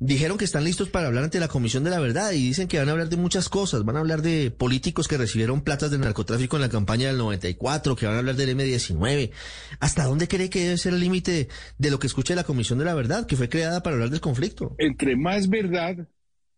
dijeron 0.00 0.38
que 0.38 0.44
están 0.44 0.64
listos 0.64 0.90
para 0.90 1.08
hablar 1.08 1.24
ante 1.24 1.40
la 1.40 1.48
Comisión 1.48 1.84
de 1.84 1.90
la 1.90 1.98
Verdad 1.98 2.32
y 2.32 2.46
dicen 2.46 2.68
que 2.68 2.78
van 2.78 2.88
a 2.88 2.92
hablar 2.92 3.08
de 3.08 3.16
muchas 3.16 3.48
cosas. 3.48 3.84
Van 3.84 3.96
a 3.96 4.00
hablar 4.00 4.22
de 4.22 4.50
políticos 4.50 5.08
que 5.08 5.16
recibieron 5.16 5.62
platas 5.62 5.90
de 5.90 5.98
narcotráfico 5.98 6.56
en 6.56 6.62
la 6.62 6.68
campaña 6.68 7.08
del 7.08 7.18
94, 7.18 7.96
que 7.96 8.06
van 8.06 8.16
a 8.16 8.18
hablar 8.18 8.36
del 8.36 8.50
M-19. 8.50 9.30
¿Hasta 9.80 10.04
dónde 10.04 10.28
cree 10.28 10.50
que 10.50 10.60
debe 10.64 10.78
ser 10.78 10.94
el 10.94 11.00
límite 11.00 11.48
de 11.78 11.90
lo 11.90 11.98
que 11.98 12.06
escuche 12.06 12.34
la 12.34 12.44
Comisión 12.44 12.78
de 12.78 12.84
la 12.84 12.94
Verdad, 12.94 13.26
que 13.26 13.36
fue 13.36 13.48
creada 13.48 13.82
para 13.82 13.94
hablar 13.94 14.10
del 14.10 14.20
conflicto? 14.20 14.74
Entre 14.78 15.16
más 15.16 15.48
verdad, 15.48 16.06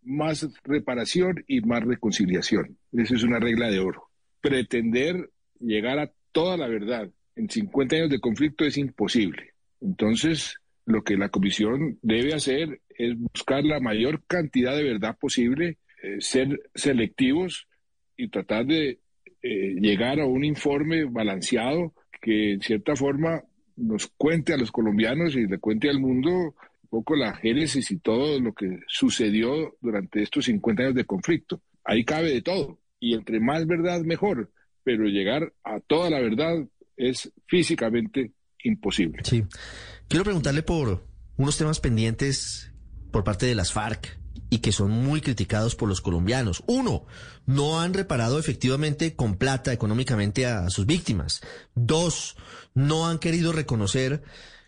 más 0.02 0.48
reparación 0.64 1.44
y 1.46 1.60
más 1.60 1.82
reconciliación. 1.82 2.78
Esa 2.92 3.14
es 3.14 3.22
una 3.22 3.38
regla 3.38 3.70
de 3.70 3.80
oro. 3.80 4.08
Pretender 4.40 5.30
llegar 5.60 5.98
a 5.98 6.10
toda 6.32 6.56
la 6.56 6.68
verdad 6.68 7.10
en 7.36 7.48
50 7.48 7.96
años 7.96 8.10
de 8.10 8.20
conflicto 8.20 8.64
es 8.64 8.76
imposible. 8.76 9.54
Entonces, 9.80 10.56
lo 10.86 11.02
que 11.02 11.16
la 11.16 11.28
comisión 11.28 11.98
debe 12.02 12.34
hacer 12.34 12.80
es 12.88 13.18
buscar 13.18 13.64
la 13.64 13.80
mayor 13.80 14.22
cantidad 14.26 14.76
de 14.76 14.84
verdad 14.84 15.16
posible, 15.18 15.78
eh, 16.02 16.16
ser 16.20 16.60
selectivos 16.74 17.66
y 18.16 18.28
tratar 18.28 18.66
de 18.66 18.98
eh, 19.42 19.74
llegar 19.80 20.20
a 20.20 20.26
un 20.26 20.44
informe 20.44 21.04
balanceado 21.04 21.94
que 22.20 22.52
en 22.52 22.60
cierta 22.60 22.94
forma 22.94 23.42
nos 23.76 24.08
cuente 24.08 24.52
a 24.52 24.58
los 24.58 24.70
colombianos 24.70 25.34
y 25.34 25.46
le 25.46 25.58
cuente 25.58 25.88
al 25.88 25.98
mundo 25.98 26.30
un 26.30 26.54
poco 26.90 27.16
la 27.16 27.34
génesis 27.36 27.90
y 27.90 27.98
todo 27.98 28.38
lo 28.40 28.52
que 28.52 28.80
sucedió 28.88 29.76
durante 29.80 30.22
estos 30.22 30.44
50 30.46 30.82
años 30.82 30.94
de 30.94 31.04
conflicto. 31.04 31.62
Ahí 31.84 32.04
cabe 32.04 32.30
de 32.32 32.42
todo 32.42 32.78
y 32.98 33.14
entre 33.14 33.40
más 33.40 33.66
verdad 33.66 34.02
mejor, 34.02 34.50
pero 34.82 35.04
llegar 35.04 35.52
a 35.64 35.80
toda 35.80 36.10
la 36.10 36.20
verdad 36.20 36.66
es 36.96 37.32
físicamente 37.46 38.32
imposible. 38.64 39.22
Sí. 39.24 39.44
Quiero 40.08 40.24
preguntarle 40.24 40.62
por 40.62 41.06
unos 41.36 41.56
temas 41.56 41.80
pendientes 41.80 42.72
por 43.10 43.24
parte 43.24 43.46
de 43.46 43.54
las 43.54 43.72
FARC 43.72 44.18
y 44.50 44.58
que 44.58 44.72
son 44.72 44.90
muy 44.90 45.20
criticados 45.20 45.76
por 45.76 45.88
los 45.88 46.00
colombianos. 46.00 46.62
Uno, 46.66 47.06
no 47.46 47.80
han 47.80 47.94
reparado 47.94 48.38
efectivamente 48.38 49.14
con 49.14 49.36
plata 49.36 49.72
económicamente 49.72 50.46
a 50.46 50.68
sus 50.70 50.86
víctimas. 50.86 51.40
Dos, 51.74 52.36
no 52.74 53.08
han 53.08 53.18
querido 53.18 53.52
reconocer 53.52 54.22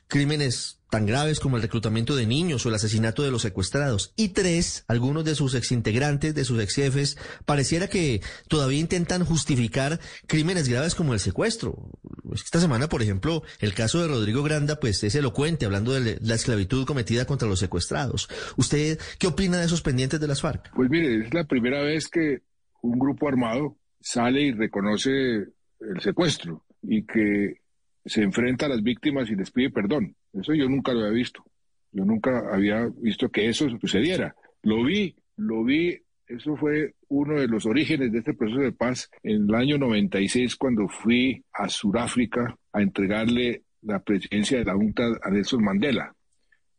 crímenes 0.07 0.82
tan 0.93 1.07
graves 1.07 1.41
como 1.41 1.57
el 1.57 1.63
reclutamiento 1.63 2.15
de 2.15 2.27
niños 2.27 2.67
o 2.67 2.69
el 2.69 2.75
asesinato 2.75 3.23
de 3.23 3.31
los 3.31 3.41
secuestrados. 3.41 4.13
Y 4.15 4.35
tres, 4.35 4.85
algunos 4.89 5.25
de 5.25 5.35
sus 5.35 5.55
exintegrantes, 5.55 6.35
de 6.35 6.45
sus 6.45 6.63
ex 6.63 6.75
jefes, 6.75 7.17
pareciera 7.47 7.89
que 7.89 8.21
todavía 8.47 8.79
intentan 8.79 9.25
justificar 9.25 10.01
crímenes 10.27 10.69
graves 10.69 10.95
como 10.95 11.15
el 11.15 11.19
secuestro. 11.21 11.89
Esta 12.35 12.61
semana, 12.61 12.91
por 12.91 13.01
ejemplo, 13.01 13.43
el 13.61 13.73
caso 13.73 14.03
de 14.03 14.09
Rodrigo 14.09 14.43
Granda, 14.43 14.79
pues 14.81 15.03
es 15.03 15.15
elocuente, 15.15 15.65
hablando 15.65 15.95
de 15.95 16.19
la 16.21 16.35
esclavitud 16.35 16.85
cometida 16.85 17.25
contra 17.25 17.49
los 17.49 17.61
secuestrados. 17.61 18.29
¿Usted 18.59 18.99
qué 19.19 19.29
opina 19.29 19.57
de 19.57 19.65
esos 19.65 19.81
pendientes 19.81 20.21
de 20.21 20.29
las 20.29 20.43
FARC? 20.43 20.75
Pues 20.75 20.91
mire, 20.91 21.25
es 21.25 21.33
la 21.33 21.45
primera 21.45 21.81
vez 21.81 22.07
que 22.09 22.43
un 22.83 22.99
grupo 22.99 23.29
armado 23.29 23.79
sale 23.99 24.43
y 24.43 24.53
reconoce 24.53 25.11
el 25.11 26.01
secuestro 26.01 26.67
y 26.83 27.07
que 27.07 27.63
se 28.05 28.23
enfrenta 28.23 28.67
a 28.67 28.69
las 28.69 28.83
víctimas 28.83 29.31
y 29.31 29.37
les 29.37 29.51
pide 29.51 29.71
perdón. 29.71 30.17
Eso 30.33 30.55
yo 30.55 30.69
nunca 30.69 30.93
lo 30.93 31.01
había 31.01 31.13
visto. 31.13 31.45
Yo 31.93 32.05
nunca 32.05 32.53
había 32.53 32.89
visto 32.97 33.29
que 33.31 33.49
eso 33.49 33.69
sucediera. 33.79 34.35
Lo 34.63 34.83
vi, 34.85 35.15
lo 35.37 35.65
vi. 35.65 35.99
Eso 36.27 36.57
fue 36.57 36.95
uno 37.09 37.41
de 37.41 37.49
los 37.49 37.67
orígenes 37.67 38.11
de 38.11 38.21
este 38.21 38.33
proceso 38.33 38.61
de 38.61 38.73
paz 38.73 39.11
en 39.23 39.49
el 39.49 39.55
año 39.55 39.77
96 39.77 40.57
cuando 40.57 40.89
fui 40.89 41.45
a 41.53 41.69
Sudáfrica 41.69 42.57
a 42.73 42.81
entregarle 42.81 43.65
la 43.83 43.99
presidencia 43.99 44.59
de 44.59 44.65
la 44.65 44.75
Junta 44.75 45.05
a 45.23 45.31
Nelson 45.31 45.63
Mandela. 45.63 46.15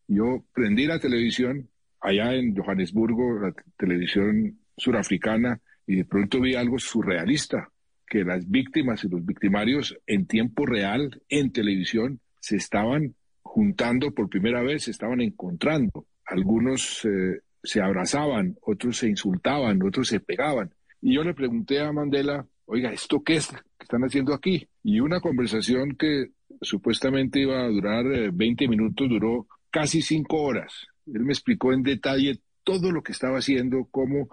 Yo 0.07 0.43
prendí 0.53 0.85
la 0.85 0.99
televisión 0.99 1.69
allá 2.01 2.33
en 2.33 2.55
Johannesburgo, 2.55 3.39
la 3.39 3.53
televisión 3.77 4.59
surafricana, 4.75 5.61
y 5.85 5.97
de 5.97 6.05
pronto 6.05 6.39
vi 6.39 6.55
algo 6.55 6.79
surrealista 6.79 7.69
que 8.07 8.23
las 8.23 8.49
víctimas 8.49 9.03
y 9.03 9.09
los 9.09 9.25
victimarios 9.25 9.97
en 10.05 10.25
tiempo 10.25 10.65
real, 10.65 11.21
en 11.29 11.51
televisión, 11.51 12.19
se 12.39 12.57
estaban 12.57 13.15
juntando 13.53 14.09
por 14.09 14.29
primera 14.29 14.63
vez, 14.63 14.85
se 14.85 14.91
estaban 14.91 15.21
encontrando. 15.21 16.07
Algunos 16.25 17.05
eh, 17.05 17.41
se 17.61 17.81
abrazaban, 17.81 18.57
otros 18.63 18.97
se 18.97 19.07
insultaban, 19.07 19.79
otros 19.83 20.07
se 20.07 20.19
pegaban. 20.19 20.73
Y 20.99 21.13
yo 21.13 21.23
le 21.23 21.35
pregunté 21.35 21.79
a 21.79 21.91
Mandela, 21.91 22.47
oiga, 22.65 22.91
¿esto 22.91 23.21
qué 23.23 23.35
es 23.35 23.49
que 23.49 23.83
están 23.83 24.01
haciendo 24.01 24.33
aquí? 24.33 24.67
Y 24.81 25.01
una 25.01 25.19
conversación 25.19 25.95
que 25.95 26.31
supuestamente 26.61 27.41
iba 27.41 27.63
a 27.63 27.67
durar 27.67 28.31
20 28.33 28.65
eh, 28.65 28.67
minutos 28.67 29.07
duró 29.07 29.45
casi 29.69 30.01
cinco 30.01 30.41
horas. 30.41 30.87
Él 31.05 31.23
me 31.23 31.33
explicó 31.33 31.73
en 31.73 31.83
detalle 31.83 32.39
todo 32.63 32.91
lo 32.91 33.03
que 33.03 33.11
estaba 33.11 33.37
haciendo, 33.37 33.87
cómo 33.91 34.29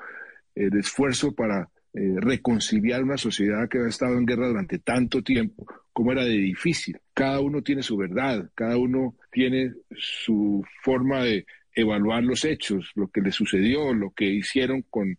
el 0.55 0.79
esfuerzo 0.79 1.35
para 1.35 1.69
eh, 1.93 2.15
reconciliar 2.19 3.03
una 3.03 3.17
sociedad 3.17 3.69
que 3.69 3.79
ha 3.79 3.89
estado 3.89 4.17
en 4.17 4.27
guerra 4.27 4.49
durante 4.49 4.79
tanto 4.79 5.23
tiempo, 5.23 5.67
como 5.93 6.13
era 6.13 6.25
de 6.25 6.37
difícil. 6.37 6.99
Cada 7.13 7.41
uno 7.41 7.63
tiene 7.63 7.83
su 7.83 7.97
verdad, 7.97 8.49
cada 8.55 8.77
uno 8.77 9.17
tiene 9.33 9.73
su 9.97 10.65
forma 10.83 11.25
de 11.25 11.47
evaluar 11.75 12.23
los 12.23 12.45
hechos, 12.45 12.93
lo 12.95 13.09
que 13.09 13.21
le 13.21 13.33
sucedió, 13.33 13.93
lo 13.93 14.11
que 14.11 14.27
hicieron 14.27 14.83
con 14.89 15.11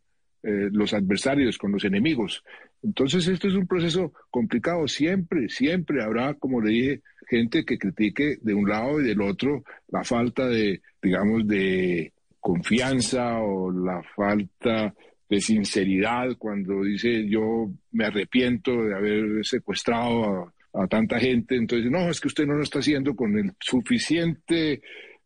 eh, 0.43 0.69
los 0.71 0.93
adversarios, 0.93 1.57
con 1.57 1.71
los 1.71 1.83
enemigos. 1.83 2.43
Entonces 2.83 3.27
esto 3.27 3.47
es 3.47 3.53
un 3.53 3.67
proceso 3.67 4.13
complicado. 4.29 4.87
Siempre, 4.87 5.49
siempre 5.49 6.01
habrá, 6.01 6.33
como 6.35 6.61
le 6.61 6.71
dije, 6.71 7.01
gente 7.27 7.63
que 7.63 7.77
critique 7.77 8.37
de 8.41 8.53
un 8.53 8.67
lado 8.67 8.99
y 8.99 9.03
del 9.03 9.21
otro 9.21 9.63
la 9.89 10.03
falta 10.03 10.47
de, 10.47 10.81
digamos, 11.01 11.47
de 11.47 12.11
confianza 12.39 13.39
o 13.39 13.71
la 13.71 14.01
falta 14.15 14.93
de 15.31 15.39
sinceridad 15.39 16.35
cuando 16.37 16.83
dice 16.83 17.25
yo 17.25 17.71
me 17.93 18.03
arrepiento 18.03 18.83
de 18.83 18.93
haber 18.93 19.45
secuestrado 19.45 20.51
a, 20.73 20.87
tanta 20.89 21.19
gente. 21.19 21.55
Entonces, 21.55 21.89
no, 21.89 22.09
es 22.09 22.19
que 22.19 22.27
usted 22.27 22.45
no 22.45 22.55
lo 22.55 22.63
está 22.63 22.79
haciendo 22.79 23.15
con 23.15 23.37
el 23.37 23.53
suficiente, 23.57 24.81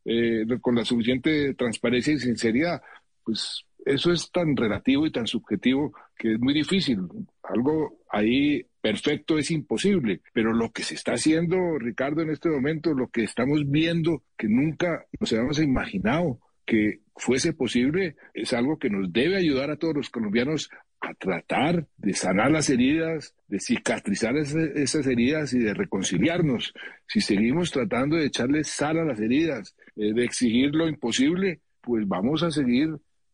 eh, 0.05 0.45
con 0.61 0.75
la 0.75 0.85
suficiente 0.85 1.55
transparencia 1.55 2.13
y 2.13 2.19
sinceridad. 2.19 2.83
Pues 3.23 3.65
eso 3.83 4.11
es 4.11 4.29
tan 4.31 4.55
relativo 4.55 5.07
y 5.07 5.11
tan 5.11 5.25
subjetivo 5.25 5.91
que 6.15 6.33
es 6.33 6.39
muy 6.39 6.53
difícil. 6.53 6.99
Algo 7.41 7.97
ahí 8.07 8.63
perfecto 8.81 9.39
es 9.39 9.49
imposible, 9.49 10.21
pero 10.33 10.53
lo 10.53 10.71
que 10.71 10.83
se 10.83 10.93
está 10.93 11.13
haciendo, 11.13 11.79
Ricardo, 11.79 12.21
en 12.21 12.29
este 12.29 12.49
momento, 12.49 12.93
lo 12.93 13.07
que 13.07 13.23
estamos 13.23 13.67
viendo, 13.67 14.21
que 14.37 14.47
nunca 14.47 15.07
nos 15.19 15.33
habíamos 15.33 15.59
imaginado, 15.59 16.39
que 16.63 16.99
fuese 17.15 17.53
posible, 17.53 18.15
es 18.33 18.53
algo 18.53 18.77
que 18.77 18.89
nos 18.89 19.11
debe 19.11 19.37
ayudar 19.37 19.71
a 19.71 19.77
todos 19.77 19.95
los 19.95 20.09
colombianos 20.09 20.69
a 21.01 21.13
tratar 21.13 21.87
de 21.97 22.13
sanar 22.13 22.51
las 22.51 22.69
heridas, 22.69 23.35
de 23.47 23.59
cicatrizar 23.59 24.35
esas 24.37 25.07
heridas 25.07 25.53
y 25.53 25.59
de 25.59 25.73
reconciliarnos. 25.73 26.73
Si 27.07 27.21
seguimos 27.21 27.71
tratando 27.71 28.15
de 28.15 28.25
echarle 28.25 28.63
sal 28.63 28.99
a 28.99 29.05
las 29.05 29.19
heridas, 29.19 29.75
eh, 29.95 30.13
de 30.13 30.23
exigir 30.23 30.73
lo 30.73 30.87
imposible, 30.87 31.59
pues 31.81 32.07
vamos 32.07 32.43
a 32.43 32.51
seguir 32.51 32.89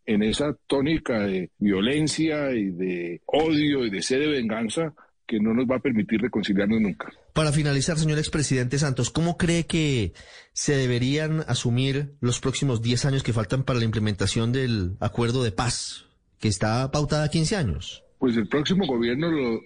en 0.05 0.23
esa 0.23 0.55
tónica 0.67 1.21
de 1.21 1.49
violencia 1.57 2.51
y 2.51 2.71
de 2.71 3.21
odio 3.25 3.85
y 3.85 3.89
de 3.89 4.01
sed 4.01 4.19
de 4.19 4.27
venganza 4.27 4.93
que 5.25 5.39
no 5.39 5.53
nos 5.53 5.65
va 5.65 5.77
a 5.77 5.81
permitir 5.81 6.21
reconciliarnos 6.21 6.81
nunca. 6.81 7.11
Para 7.33 7.53
finalizar, 7.53 7.97
señor 7.97 8.17
expresidente 8.17 8.77
Santos, 8.77 9.09
¿cómo 9.09 9.37
cree 9.37 9.65
que 9.65 10.13
se 10.53 10.75
deberían 10.75 11.41
asumir 11.47 12.15
los 12.19 12.41
próximos 12.41 12.81
10 12.81 13.05
años 13.05 13.23
que 13.23 13.31
faltan 13.31 13.63
para 13.63 13.79
la 13.79 13.85
implementación 13.85 14.51
del 14.51 14.97
acuerdo 14.99 15.43
de 15.43 15.53
paz, 15.53 16.05
que 16.39 16.49
está 16.49 16.91
pautada 16.91 17.25
a 17.25 17.29
15 17.29 17.55
años? 17.55 18.03
Pues 18.19 18.35
el 18.35 18.49
próximo 18.49 18.85
gobierno 18.85 19.31
lo 19.31 19.61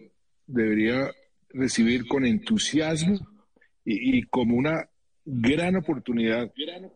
debería 0.46 1.12
recibir 1.50 2.08
con 2.08 2.26
entusiasmo 2.26 3.18
y, 3.84 4.24
como 4.24 4.58
una 4.58 4.88
gran 5.26 5.76
oportunidad 5.76 6.52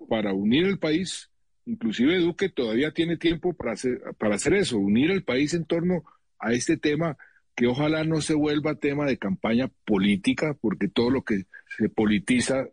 para 0.07 0.33
unir 0.33 0.65
el 0.65 0.77
país. 0.77 1.31
Inclusive 1.65 2.19
Duque 2.19 2.49
todavía 2.49 2.91
tiene 2.91 3.17
tiempo 3.17 3.53
para 3.53 3.73
hacer, 3.73 4.01
para 4.19 4.35
hacer 4.35 4.53
eso, 4.53 4.77
unir 4.77 5.09
el 5.09 5.23
país 5.23 5.53
en 5.55 5.65
torno 5.65 6.03
a 6.37 6.53
este 6.53 6.77
tema 6.77 7.17
que 7.59 7.67
ojalá 7.67 8.05
no 8.05 8.21
se 8.21 8.35
vuelva 8.35 8.75
tema 8.75 9.05
de 9.05 9.17
campaña 9.17 9.69
política, 9.83 10.55
porque 10.61 10.87
todo 10.87 11.09
lo 11.09 11.23
que 11.23 11.43
se 11.77 11.89
politiza 11.89 12.69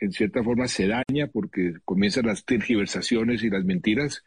en 0.00 0.10
cierta 0.10 0.42
forma 0.42 0.66
se 0.66 0.88
daña 0.88 1.28
porque 1.32 1.74
comienzan 1.84 2.26
las 2.26 2.44
tergiversaciones 2.44 3.44
y 3.44 3.50
las 3.50 3.64
mentiras. 3.64 4.24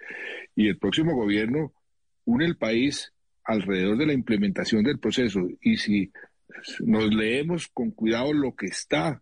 Y 0.55 0.69
el 0.69 0.77
próximo 0.77 1.17
gobierno 1.17 1.73
une 2.23 2.45
el 2.45 2.55
país 2.55 3.11
alrededor 3.43 3.97
de 3.97 4.05
la 4.05 4.13
implementación 4.13 4.85
del 4.85 4.99
proceso. 4.99 5.45
Y 5.59 5.75
si 5.75 6.13
nos 6.79 7.13
leemos 7.13 7.67
con 7.67 7.91
cuidado 7.91 8.31
lo 8.31 8.55
que 8.55 8.67
está 8.67 9.21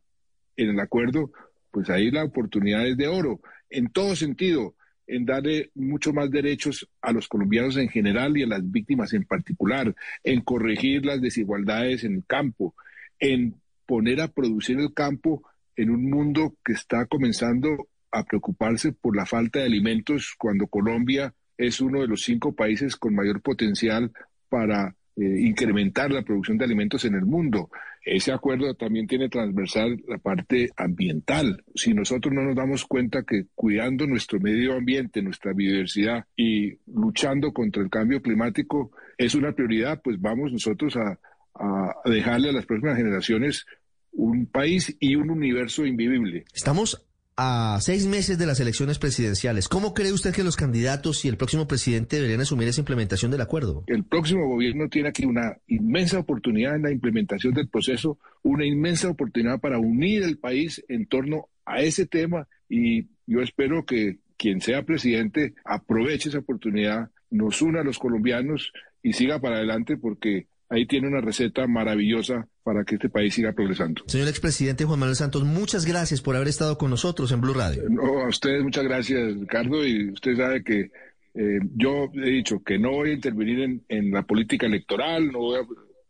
en 0.58 0.70
el 0.70 0.80
acuerdo, 0.80 1.32
pues 1.72 1.90
ahí 1.90 2.12
la 2.12 2.24
oportunidad 2.24 2.88
es 2.88 2.98
de 2.98 3.08
oro, 3.08 3.42
en 3.72 3.92
todo 3.92 4.16
sentido, 4.16 4.76
en 5.08 5.26
darle 5.26 5.72
mucho 5.74 6.14
más 6.14 6.30
derechos 6.30 6.88
a 7.02 7.12
los 7.12 7.28
colombianos 7.28 7.78
en 7.78 7.90
general 7.90 8.38
y 8.38 8.44
a 8.44 8.48
las 8.48 8.70
víctimas 8.70 9.14
en 9.14 9.24
particular, 9.24 9.96
en 10.24 10.42
corregir 10.42 11.06
las 11.06 11.22
desigualdades 11.22 12.04
en 12.04 12.16
el 12.16 12.26
campo, 12.26 12.76
en 13.20 13.56
poner 13.86 14.22
a 14.22 14.28
producir 14.28 14.80
el 14.80 14.94
campo 14.94 15.44
en 15.76 15.90
un 15.90 16.10
mundo 16.10 16.56
que 16.64 16.74
está 16.74 17.06
comenzando 17.06 17.88
a 18.12 18.24
preocuparse 18.24 18.92
por 18.92 19.16
la 19.16 19.26
falta 19.26 19.60
de 19.60 19.66
alimentos 19.66 20.36
cuando 20.38 20.68
Colombia 20.68 21.34
es 21.58 21.82
uno 21.82 22.02
de 22.02 22.08
los 22.08 22.22
cinco 22.22 22.54
países 22.54 22.96
con 22.96 23.16
mayor 23.16 23.42
potencial 23.42 24.12
para 24.50 24.96
incrementar 25.18 26.12
la 26.12 26.22
producción 26.22 26.58
de 26.58 26.66
alimentos 26.66 27.04
en 27.06 27.16
el 27.16 27.26
mundo. 27.26 27.70
Ese 28.04 28.32
acuerdo 28.32 28.74
también 28.76 29.08
tiene 29.08 29.30
transversal 29.30 30.02
la 30.08 30.18
parte 30.18 30.70
ambiental. 30.78 31.64
Si 31.76 31.94
nosotros 31.94 32.34
no 32.34 32.44
nos 32.44 32.56
damos 32.56 32.86
cuenta 32.86 33.24
que 33.24 33.48
cuidando 33.56 34.08
nuestro 34.08 34.40
medio 34.40 34.76
ambiente, 34.76 35.22
nuestra 35.22 35.54
biodiversidad 35.54 36.26
y 36.36 36.78
luchando 36.86 37.52
contra 37.52 37.82
el 37.82 37.90
cambio 37.90 38.22
climático 38.22 38.92
es 39.18 39.36
una 39.36 39.54
prioridad, 39.54 40.02
pues 40.04 40.22
vamos 40.22 40.54
nosotros 40.54 40.96
a, 40.96 41.20
a 41.56 42.10
dejarle 42.10 42.50
a 42.50 42.54
las 42.54 42.66
próximas 42.66 42.98
generaciones 42.98 43.66
un 44.12 44.48
país 44.48 44.96
y 45.00 45.16
un 45.16 45.30
universo 45.30 45.86
invivible. 45.86 46.46
Estamos 46.54 47.07
a 47.38 47.78
seis 47.82 48.08
meses 48.08 48.40
de 48.40 48.48
las 48.48 48.60
elecciones 48.60 48.98
presidenciales. 48.98 49.70
¿Cómo 49.70 49.94
cree 49.94 50.12
usted 50.12 50.34
que 50.34 50.44
los 50.44 50.56
candidatos 50.56 51.24
y 51.24 51.28
el 51.28 51.38
próximo 51.38 51.68
presidente 51.68 52.16
deberían 52.16 52.42
asumir 52.42 52.68
esa 52.68 52.82
implementación 52.82 53.30
del 53.30 53.42
acuerdo? 53.42 53.84
El 53.86 54.04
próximo 54.04 54.48
gobierno 54.48 54.90
tiene 54.90 55.10
aquí 55.10 55.24
una 55.24 55.56
inmensa 55.68 56.18
oportunidad 56.18 56.76
en 56.76 56.82
la 56.82 56.92
implementación 56.92 57.54
del 57.54 57.70
proceso, 57.70 58.18
una 58.42 58.66
inmensa 58.66 59.10
oportunidad 59.10 59.60
para 59.60 59.78
unir 59.78 60.24
el 60.24 60.40
país 60.40 60.84
en 60.90 61.06
torno 61.06 61.48
a 61.64 61.82
ese 61.82 62.08
tema 62.08 62.48
y 62.68 63.04
yo 63.28 63.42
espero 63.42 63.86
que 63.86 64.18
quien 64.36 64.60
sea 64.60 64.84
presidente 64.84 65.54
aproveche 65.64 66.30
esa 66.30 66.40
oportunidad, 66.40 67.12
nos 67.30 67.62
una 67.62 67.82
a 67.82 67.84
los 67.84 68.00
colombianos 68.00 68.72
y 69.04 69.14
siga 69.14 69.40
para 69.40 69.58
adelante 69.58 69.98
porque 69.98 70.48
ahí 70.70 70.86
tiene 70.86 71.08
una 71.08 71.22
receta 71.22 71.68
maravillosa 71.68 72.48
para 72.64 72.84
que 72.84 72.96
este 72.96 73.10
país 73.10 73.34
siga 73.34 73.54
progresando. 73.54 74.04
Señor 74.08 74.28
expresidente 74.28 74.84
Juan 74.84 75.00
Manuel 75.00 75.16
Santos, 75.16 75.44
muchas 75.44 75.86
gracias 75.86 76.22
por 76.22 76.36
haber 76.36 76.48
estado 76.48 76.78
con 76.78 76.90
nosotros 76.90 77.32
en 77.32 77.42
Blue 77.42 77.54
Radio. 77.54 77.84
No, 77.90 78.20
a 78.20 78.28
ustedes 78.28 78.64
muchas 78.64 78.84
gracias, 78.84 79.40
Ricardo, 79.40 79.86
y 79.86 80.12
usted 80.12 80.36
sabe 80.36 80.64
que 80.64 80.92
eh, 81.34 81.60
yo 81.76 82.10
he 82.16 82.30
dicho 82.30 82.64
que 82.64 82.78
no 82.80 82.92
voy 82.92 83.12
a 83.12 83.14
intervenir 83.14 83.82
en, 83.88 84.12
la 84.12 84.24
política 84.24 84.66
electoral, 84.66 85.32
no 85.32 85.40
voy 85.40 85.60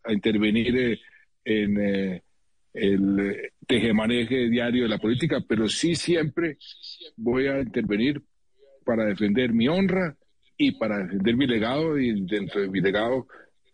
a, 0.03 0.13
intervenir 0.13 0.77
eh, 0.77 0.99
en 1.43 1.77
eh, 1.79 2.23
el 2.73 3.51
tejemaneje 3.67 4.49
diario 4.49 4.83
de 4.83 4.89
la 4.89 4.99
política, 4.99 5.43
pero 5.47 5.67
sí 5.67 5.95
siempre 5.95 6.57
voy 7.17 7.47
a 7.47 7.59
intervenir 7.59 8.21
para 8.85 9.05
defender 9.05 9.51
mi 9.51 9.67
honra 9.67 10.15
y 10.57 10.71
para 10.71 10.99
defender 10.99 11.35
mi 11.35 11.45
legado 11.45 11.99
y 11.99 12.25
dentro 12.25 12.61
de 12.61 12.69
mi 12.69 12.79
legado 12.79 13.27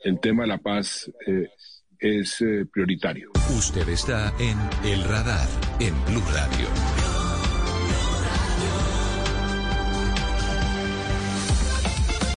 el 0.04 0.20
tema 0.20 0.44
de 0.44 0.50
la 0.50 0.58
paz 0.58 1.10
eh, 1.28 1.48
es 2.00 2.42
eh, 2.42 2.66
prioritario. 2.72 3.32
Usted 3.58 3.88
está 3.90 4.34
en 4.40 4.58
El 4.90 5.04
Radar, 5.04 5.48
en 5.80 5.94
Blue 6.06 6.24
Radio. 6.34 7.03